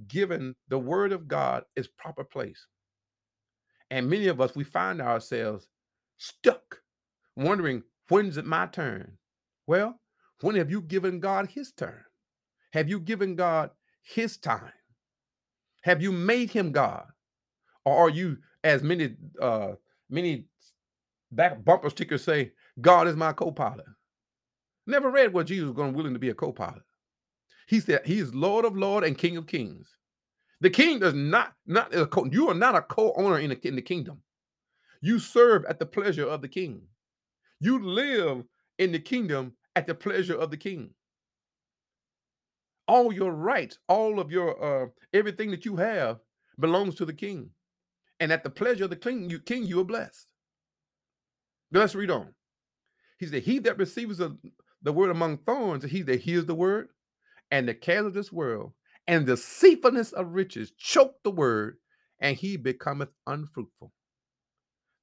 given 0.09 0.55
the 0.69 0.79
word 0.79 1.13
of 1.13 1.27
God 1.27 1.65
its 1.75 1.89
proper 1.99 2.25
place. 2.25 2.67
And 3.91 4.11
many 4.11 4.27
of 4.27 4.41
us 4.41 4.55
we 4.55 4.65
find 4.65 5.01
ourselves 5.01 5.69
stuck, 6.17 6.81
wondering, 7.37 7.83
when's 8.09 8.37
it 8.37 8.47
my 8.47 8.67
turn? 8.67 9.19
Well, 9.67 10.01
when 10.41 10.57
have 10.57 10.71
you 10.71 10.83
given 10.83 11.21
God 11.21 11.49
his 11.51 11.73
turn? 11.73 12.03
Have 12.73 12.89
you 12.89 13.01
given 13.01 13.37
God 13.37 13.71
his 14.03 14.37
time? 14.37 14.73
Have 15.83 16.03
you 16.03 16.13
made 16.13 16.51
him 16.51 16.73
God? 16.73 17.07
Or 17.85 17.97
are 17.97 18.11
you, 18.11 18.39
as 18.65 18.83
many 18.83 19.15
uh 19.41 19.73
many 20.11 20.47
back 21.31 21.65
bumper 21.65 21.91
stickers 21.91 22.25
say, 22.25 22.53
God 22.81 23.07
is 23.07 23.17
my 23.17 23.33
co-pilot? 23.33 23.87
Never 24.87 25.11
read 25.11 25.33
what 25.33 25.47
Jesus 25.47 25.67
was 25.67 25.77
going 25.77 25.95
willing 25.95 26.13
to 26.13 26.19
be 26.19 26.31
a 26.31 26.35
co-pilot. 26.35 26.83
He 27.69 27.81
said 27.81 28.03
he 28.05 28.19
is 28.19 28.35
Lord 28.35 28.65
of 28.65 28.77
Lord 28.77 29.05
and 29.05 29.19
King 29.19 29.37
of 29.37 29.47
Kings. 29.47 29.97
The 30.61 30.71
king 30.71 30.99
does 30.99 31.15
not 31.15 31.55
not 31.67 31.95
a 31.95 32.07
co, 32.07 32.25
you 32.25 32.49
are 32.49 32.55
not 32.55 32.75
a 32.75 32.83
co-owner 32.83 33.39
in 33.39 33.51
the, 33.51 33.69
in 33.69 33.77
the 33.77 33.83
kingdom. 33.83 34.23
You 35.01 35.19
serve 35.19 35.65
at 35.67 35.79
the 35.79 35.87
pleasure 35.87 36.27
of 36.27 36.41
the 36.43 36.49
king. 36.49 36.83
You 37.61 37.83
live 37.83 38.45
in 38.79 38.93
the 38.93 38.99
kingdom 38.99 39.53
at 39.75 39.87
the 39.87 39.95
pleasure 39.95 40.37
of 40.37 40.51
the 40.51 40.57
king. 40.57 40.91
All 42.89 43.13
your 43.13 43.33
rights, 43.33 43.79
all 43.89 44.21
of 44.21 44.31
your 44.31 44.85
uh, 44.85 44.89
everything 45.13 45.51
that 45.51 45.65
you 45.65 45.77
have 45.77 46.21
belongs 46.59 46.95
to 46.97 47.05
the 47.05 47.13
king. 47.13 47.51
And 48.19 48.33
at 48.33 48.45
the 48.45 48.51
pleasure 48.51 48.85
of 48.85 48.91
the 48.91 48.97
king, 48.97 49.29
you 49.29 49.39
king, 49.39 49.65
you 49.65 49.81
are 49.81 49.85
blessed. 49.85 50.33
let's 51.71 51.95
read 51.95 52.11
on. 52.11 52.33
He 53.19 53.27
said, 53.27 53.43
He 53.43 53.59
that 53.61 53.79
receives 53.79 54.19
the, 54.19 54.37
the 54.83 54.93
word 54.93 55.11
among 55.11 55.39
thorns, 55.39 55.85
he 55.85 56.03
that 56.03 56.21
hears 56.21 56.47
the 56.47 56.55
word, 56.55 56.89
and 57.51 57.69
the 57.69 57.75
cares 57.75 58.07
of 58.07 58.15
this 58.15 58.33
world, 58.33 58.73
and 59.09 59.27
the 59.27 59.37
deceitfulness 59.37 60.13
of 60.13 60.35
riches 60.35 60.73
choke 60.79 61.15
the 61.23 61.31
word, 61.31 61.77
and 62.21 62.37
he 62.37 62.57
becometh 62.57 63.11
unfruitful. 63.27 63.93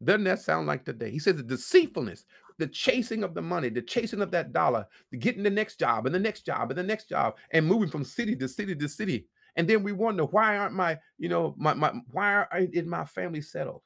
Doesn't 0.03 0.25
that 0.25 0.39
sound 0.39 0.67
like 0.67 0.83
today? 0.83 1.11
He 1.11 1.19
says 1.19 1.37
the 1.37 1.43
deceitfulness, 1.43 2.25
the 2.57 2.67
chasing 2.67 3.23
of 3.23 3.33
the 3.33 3.41
money, 3.41 3.69
the 3.69 3.81
chasing 3.81 4.21
of 4.21 4.31
that 4.31 4.51
dollar, 4.51 4.85
the 5.11 5.17
getting 5.17 5.43
the 5.43 5.49
next 5.49 5.79
job 5.79 6.05
and 6.05 6.13
the 6.13 6.19
next 6.19 6.45
job 6.45 6.71
and 6.71 6.77
the 6.77 6.83
next 6.83 7.07
job, 7.07 7.37
and 7.51 7.65
moving 7.65 7.89
from 7.89 8.03
city 8.03 8.35
to 8.35 8.47
city 8.47 8.75
to 8.75 8.89
city. 8.89 9.27
And 9.55 9.67
then 9.67 9.83
we 9.83 9.91
wonder 9.91 10.25
why 10.25 10.57
aren't 10.57 10.73
my, 10.73 10.97
you 11.17 11.29
know, 11.29 11.55
my 11.57 11.73
my 11.73 11.93
why 12.11 12.45
is 12.51 12.85
my 12.85 13.05
family 13.05 13.41
settled? 13.41 13.81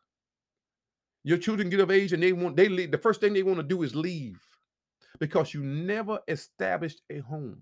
Your 1.23 1.37
children 1.37 1.69
get 1.69 1.81
of 1.81 1.91
age 1.91 2.13
and 2.13 2.23
they 2.23 2.31
want 2.31 2.55
they 2.55 2.69
leave. 2.69 2.91
The 2.91 2.97
first 2.97 3.19
thing 3.19 3.33
they 3.33 3.43
want 3.43 3.57
to 3.57 3.63
do 3.63 3.83
is 3.83 3.95
leave 3.95 4.39
because 5.19 5.53
you 5.53 5.61
never 5.61 6.19
established 6.27 7.01
a 7.09 7.19
home. 7.19 7.61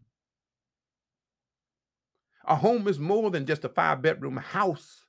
A 2.48 2.56
home 2.56 2.88
is 2.88 3.00
more 3.00 3.32
than 3.32 3.46
just 3.46 3.66
a 3.66 3.70
five 3.70 4.02
bedroom 4.02 4.38
house. 4.38 5.06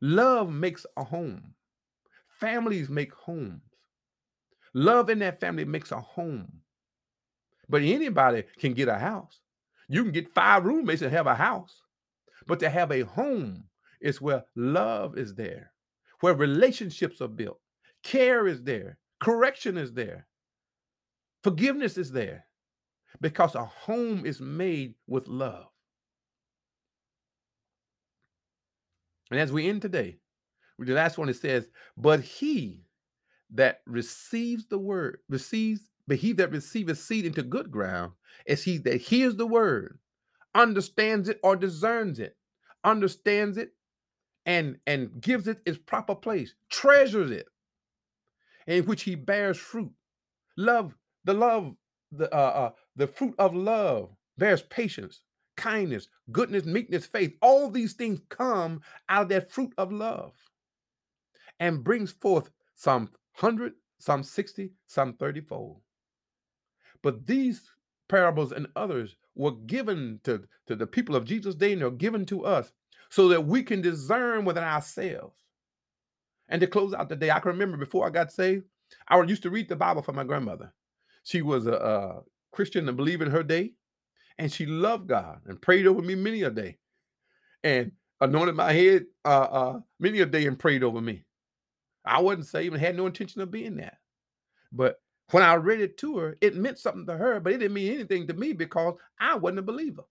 Love 0.00 0.50
makes 0.50 0.84
a 0.96 1.04
home. 1.04 1.54
Families 2.40 2.88
make 2.88 3.12
homes. 3.12 3.62
Love 4.74 5.10
in 5.10 5.20
that 5.20 5.40
family 5.40 5.64
makes 5.64 5.92
a 5.92 6.00
home. 6.00 6.60
But 7.68 7.82
anybody 7.82 8.44
can 8.58 8.74
get 8.74 8.88
a 8.88 8.98
house. 8.98 9.40
You 9.88 10.02
can 10.02 10.12
get 10.12 10.30
five 10.30 10.64
roommates 10.64 11.02
and 11.02 11.12
have 11.12 11.26
a 11.26 11.34
house. 11.34 11.82
But 12.46 12.60
to 12.60 12.70
have 12.70 12.90
a 12.90 13.00
home 13.00 13.64
is 14.00 14.20
where 14.20 14.44
love 14.56 15.18
is 15.18 15.34
there, 15.34 15.72
where 16.20 16.34
relationships 16.34 17.20
are 17.20 17.28
built, 17.28 17.60
care 18.02 18.46
is 18.46 18.62
there, 18.62 18.98
correction 19.20 19.76
is 19.76 19.92
there, 19.92 20.26
forgiveness 21.42 21.98
is 21.98 22.12
there, 22.12 22.46
because 23.20 23.54
a 23.54 23.64
home 23.64 24.24
is 24.24 24.40
made 24.40 24.94
with 25.06 25.26
love. 25.28 25.66
And 29.30 29.38
as 29.38 29.52
we 29.52 29.68
end 29.68 29.82
today, 29.82 30.18
the 30.78 30.94
last 30.94 31.18
one 31.18 31.28
it 31.28 31.36
says, 31.36 31.68
But 31.96 32.20
he 32.20 32.82
that 33.50 33.80
receives 33.86 34.66
the 34.66 34.78
word, 34.78 35.18
receives, 35.28 35.88
but 36.06 36.18
he 36.18 36.32
that 36.34 36.50
receives 36.50 37.00
seed 37.00 37.26
into 37.26 37.42
good 37.42 37.70
ground 37.70 38.12
is 38.46 38.64
he 38.64 38.78
that 38.78 39.00
hears 39.00 39.36
the 39.36 39.46
word, 39.46 39.98
understands 40.54 41.28
it 41.28 41.40
or 41.42 41.56
discerns 41.56 42.18
it, 42.18 42.36
understands 42.84 43.56
it 43.56 43.72
and 44.46 44.78
and 44.86 45.20
gives 45.20 45.46
it 45.46 45.60
its 45.66 45.78
proper 45.78 46.14
place, 46.14 46.54
treasures 46.70 47.30
it, 47.30 47.46
in 48.66 48.84
which 48.84 49.02
he 49.02 49.14
bears 49.14 49.58
fruit. 49.58 49.92
Love, 50.56 50.94
the 51.24 51.34
love, 51.34 51.74
the 52.10 52.32
uh, 52.34 52.38
uh 52.38 52.70
the 52.96 53.06
fruit 53.06 53.34
of 53.38 53.54
love 53.54 54.10
bears 54.38 54.62
patience, 54.62 55.20
kindness, 55.58 56.08
goodness, 56.32 56.64
meekness, 56.64 57.04
faith. 57.04 57.34
All 57.42 57.68
these 57.68 57.92
things 57.92 58.20
come 58.30 58.80
out 59.08 59.22
of 59.22 59.28
that 59.28 59.50
fruit 59.50 59.74
of 59.76 59.92
love 59.92 60.32
and 61.60 61.84
brings 61.84 62.12
forth 62.12 62.50
some 62.74 63.10
100, 63.40 63.74
some 63.98 64.22
60, 64.22 64.72
some 64.86 65.12
30 65.14 65.40
fold. 65.42 65.80
But 67.02 67.26
these 67.26 67.70
parables 68.08 68.52
and 68.52 68.68
others 68.74 69.16
were 69.34 69.52
given 69.52 70.20
to, 70.24 70.44
to 70.66 70.76
the 70.76 70.86
people 70.86 71.14
of 71.14 71.26
Jesus' 71.26 71.54
day 71.54 71.72
and 71.72 71.82
they're 71.82 71.90
given 71.90 72.24
to 72.26 72.46
us 72.46 72.72
so 73.10 73.28
that 73.28 73.46
we 73.46 73.62
can 73.62 73.82
discern 73.82 74.44
within 74.44 74.64
ourselves. 74.64 75.36
And 76.48 76.60
to 76.60 76.66
close 76.66 76.94
out 76.94 77.08
the 77.08 77.16
day, 77.16 77.30
I 77.30 77.40
can 77.40 77.52
remember 77.52 77.76
before 77.76 78.06
I 78.06 78.10
got 78.10 78.32
saved, 78.32 78.64
I 79.06 79.20
used 79.22 79.42
to 79.42 79.50
read 79.50 79.68
the 79.68 79.76
Bible 79.76 80.02
for 80.02 80.12
my 80.12 80.24
grandmother. 80.24 80.72
She 81.24 81.42
was 81.42 81.66
a, 81.66 81.72
a 81.72 82.20
Christian 82.52 82.88
and 82.88 82.96
believe 82.96 83.20
in 83.20 83.30
her 83.30 83.42
day, 83.42 83.72
and 84.38 84.52
she 84.52 84.66
loved 84.66 85.08
God 85.08 85.40
and 85.46 85.60
prayed 85.60 85.86
over 85.86 86.00
me 86.00 86.14
many 86.14 86.42
a 86.42 86.50
day, 86.50 86.78
and 87.62 87.92
anointed 88.20 88.54
my 88.54 88.72
head 88.72 89.06
uh, 89.24 89.28
uh, 89.28 89.80
many 90.00 90.20
a 90.20 90.26
day 90.26 90.46
and 90.46 90.58
prayed 90.58 90.82
over 90.82 91.00
me. 91.00 91.24
I 92.04 92.20
wasn't 92.20 92.46
saved 92.46 92.72
and 92.74 92.82
had 92.82 92.96
no 92.96 93.06
intention 93.06 93.40
of 93.40 93.50
being 93.50 93.76
that. 93.76 93.98
But 94.72 94.96
when 95.30 95.42
I 95.42 95.54
read 95.54 95.80
it 95.80 95.98
to 95.98 96.18
her, 96.18 96.36
it 96.40 96.56
meant 96.56 96.78
something 96.78 97.06
to 97.06 97.16
her, 97.16 97.40
but 97.40 97.52
it 97.52 97.58
didn't 97.58 97.74
mean 97.74 97.92
anything 97.92 98.26
to 98.26 98.34
me 98.34 98.52
because 98.52 98.94
I 99.20 99.36
wasn't 99.36 99.60
a 99.60 99.62
believer. 99.62 100.04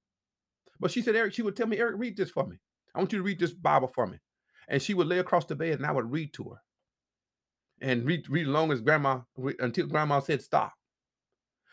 But 0.80 0.92
she 0.92 1.02
said, 1.02 1.16
Eric, 1.16 1.34
she 1.34 1.42
would 1.42 1.56
tell 1.56 1.68
me, 1.68 1.80
Eric, 1.80 1.96
read 1.98 2.18
this 2.18 2.30
for 2.30 2.46
me. 2.46 2.58
I 2.94 3.00
want 3.00 3.12
you 3.12 3.20
to 3.20 3.24
read 3.24 3.40
this 3.40 3.54
Bible 3.54 3.88
for 3.88 4.06
me. 4.06 4.20
And 4.68 4.82
she 4.82 4.94
would 4.94 5.08
lay 5.08 5.20
across 5.20 5.46
the 5.46 5.56
bed 5.56 5.80
and 5.80 5.86
I 5.86 5.92
would 5.92 6.12
read 6.12 6.34
to 6.34 6.44
her. 6.50 6.62
And 7.82 8.06
read, 8.06 8.30
read 8.30 8.48
as 8.48 8.54
long 8.54 8.72
as 8.72 8.82
grandma, 8.82 9.22
until 9.60 9.88
grandma 9.88 10.20
said 10.20 10.42
stop. 10.42 10.74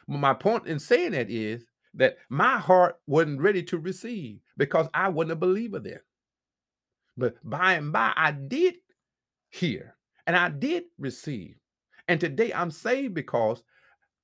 But 0.06 0.18
my 0.18 0.34
point 0.34 0.66
in 0.66 0.78
saying 0.78 1.12
that 1.12 1.30
is 1.30 1.64
that 1.94 2.16
my 2.28 2.59
heart 2.59 2.96
wasn't 3.07 3.40
ready 3.40 3.62
to 3.64 3.78
receive 3.78 4.40
because 4.57 4.88
I 4.94 5.09
wasn't 5.09 5.33
a 5.33 5.37
believer 5.37 5.78
then. 5.78 6.00
But 7.16 7.37
by 7.44 7.74
and 7.74 7.92
by, 7.92 8.12
I 8.16 8.33
did 8.33 8.74
hear 9.50 9.96
and 10.26 10.37
I 10.37 10.48
did 10.48 10.85
receive. 10.98 11.57
And 12.09 12.20
today 12.20 12.52
I'm 12.52 12.70
saved 12.70 13.14
because 13.14 13.62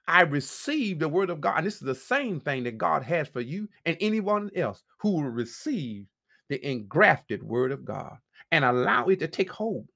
I 0.09 0.22
received 0.22 1.00
the 1.00 1.09
word 1.09 1.30
of 1.30 1.40
God. 1.40 1.59
And 1.59 1.66
this 1.66 1.74
is 1.74 1.80
the 1.80 1.94
same 1.94 2.40
thing 2.40 2.64
that 2.64 2.78
God 2.78 3.04
has 3.04 3.28
for 3.28 3.40
you 3.40 3.68
and 3.87 3.96
anyone 4.00 4.50
else 4.56 4.83
who 4.98 5.12
will 5.12 5.30
receive 5.30 6.06
the 6.48 6.64
engrafted 6.68 7.42
word 7.42 7.70
of 7.70 7.85
God 7.85 8.16
and 8.50 8.64
allow 8.64 9.06
it 9.06 9.20
to 9.20 9.28
take 9.28 9.50
hold. 9.50 9.88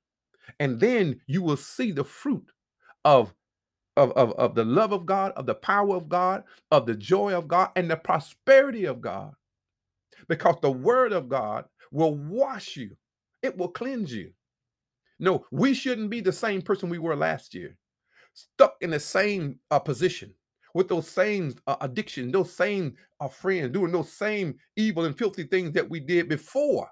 And 0.61 0.79
then 0.79 1.21
you 1.27 1.43
will 1.43 1.57
see 1.57 1.91
the 1.91 2.05
fruit 2.05 2.47
of, 3.05 3.35
of, 3.97 4.13
of, 4.13 4.33
of 4.33 4.55
the 4.57 4.65
love 4.65 4.93
of 4.93 5.07
God, 5.07 5.33
of 5.37 5.47
the 5.47 5.55
power 5.57 5.97
of 5.97 6.09
God, 6.09 6.45
of 6.73 6.87
the 6.87 6.97
joy 6.97 7.37
of 7.37 7.49
God, 7.49 7.71
and 7.77 7.91
the 7.91 7.97
prosperity 7.97 8.87
of 8.87 9.01
God. 9.01 9.35
Because 10.29 10.57
the 10.63 10.73
word 10.73 11.13
of 11.13 11.29
God 11.29 11.67
will 11.93 12.17
wash 12.17 12.77
you, 12.77 12.97
it 13.43 13.57
will 13.59 13.69
cleanse 13.69 14.13
you. 14.15 14.33
No, 15.19 15.47
we 15.53 15.75
shouldn't 15.75 16.11
be 16.11 16.21
the 16.21 16.33
same 16.33 16.63
person 16.63 16.91
we 16.91 16.99
were 16.99 17.17
last 17.17 17.55
year, 17.55 17.77
stuck 18.35 18.77
in 18.83 18.91
the 18.91 19.01
same 19.01 19.61
uh, 19.71 19.81
position 19.81 20.35
with 20.75 20.89
those 20.89 21.09
same 21.09 21.55
uh, 21.67 21.77
addiction, 21.83 22.33
those 22.33 22.53
same 22.53 22.95
uh, 23.21 23.29
friends, 23.29 23.73
doing 23.73 23.93
those 23.93 24.13
same 24.13 24.57
evil 24.77 25.05
and 25.07 25.19
filthy 25.19 25.45
things 25.45 25.73
that 25.73 25.91
we 25.91 26.01
did 26.01 26.29
before. 26.29 26.89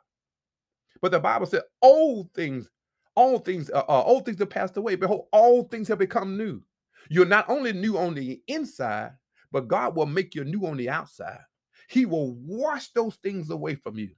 But 1.02 1.12
the 1.12 1.20
Bible 1.20 1.46
said, 1.46 1.62
old 1.82 2.32
things, 2.34 2.70
all 3.16 3.38
things, 3.40 3.70
uh, 3.70 3.84
uh, 3.88 4.02
old 4.04 4.26
things 4.26 4.40
have 4.40 4.50
passed 4.50 4.76
away. 4.76 4.96
Behold, 4.96 5.26
all 5.32 5.64
things 5.64 5.88
have 5.88 5.98
become 5.98 6.36
new. 6.38 6.62
You're 7.10 7.26
not 7.26 7.48
only 7.48 7.72
new 7.72 7.98
on 7.98 8.14
the 8.14 8.42
inside, 8.48 9.12
but 9.52 9.68
God 9.68 9.96
will 9.96 10.06
make 10.06 10.34
you 10.34 10.44
new 10.44 10.66
on 10.66 10.76
the 10.76 10.88
outside. 10.90 11.40
He 11.88 12.06
will 12.06 12.34
wash 12.34 12.88
those 12.92 13.16
things 13.16 13.50
away 13.50 13.74
from 13.74 13.98
you. 13.98 14.10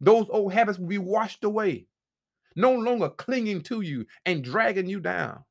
Those 0.00 0.28
old 0.30 0.52
habits 0.52 0.78
will 0.78 0.88
be 0.88 0.98
washed 0.98 1.44
away. 1.44 1.86
no 2.56 2.72
longer 2.72 3.08
clinging 3.08 3.62
to 3.62 3.80
you 3.80 4.06
and 4.26 4.44
dragging 4.44 4.88
you 4.88 5.00
down. 5.00 5.44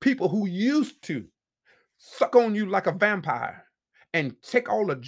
People 0.00 0.28
who 0.28 0.46
used 0.46 1.02
to 1.04 1.26
suck 1.98 2.36
on 2.36 2.54
you 2.54 2.66
like 2.66 2.86
a 2.86 2.92
vampire 2.92 3.64
and 4.14 4.36
take 4.42 4.68
all 4.70 4.86
the 4.86 4.94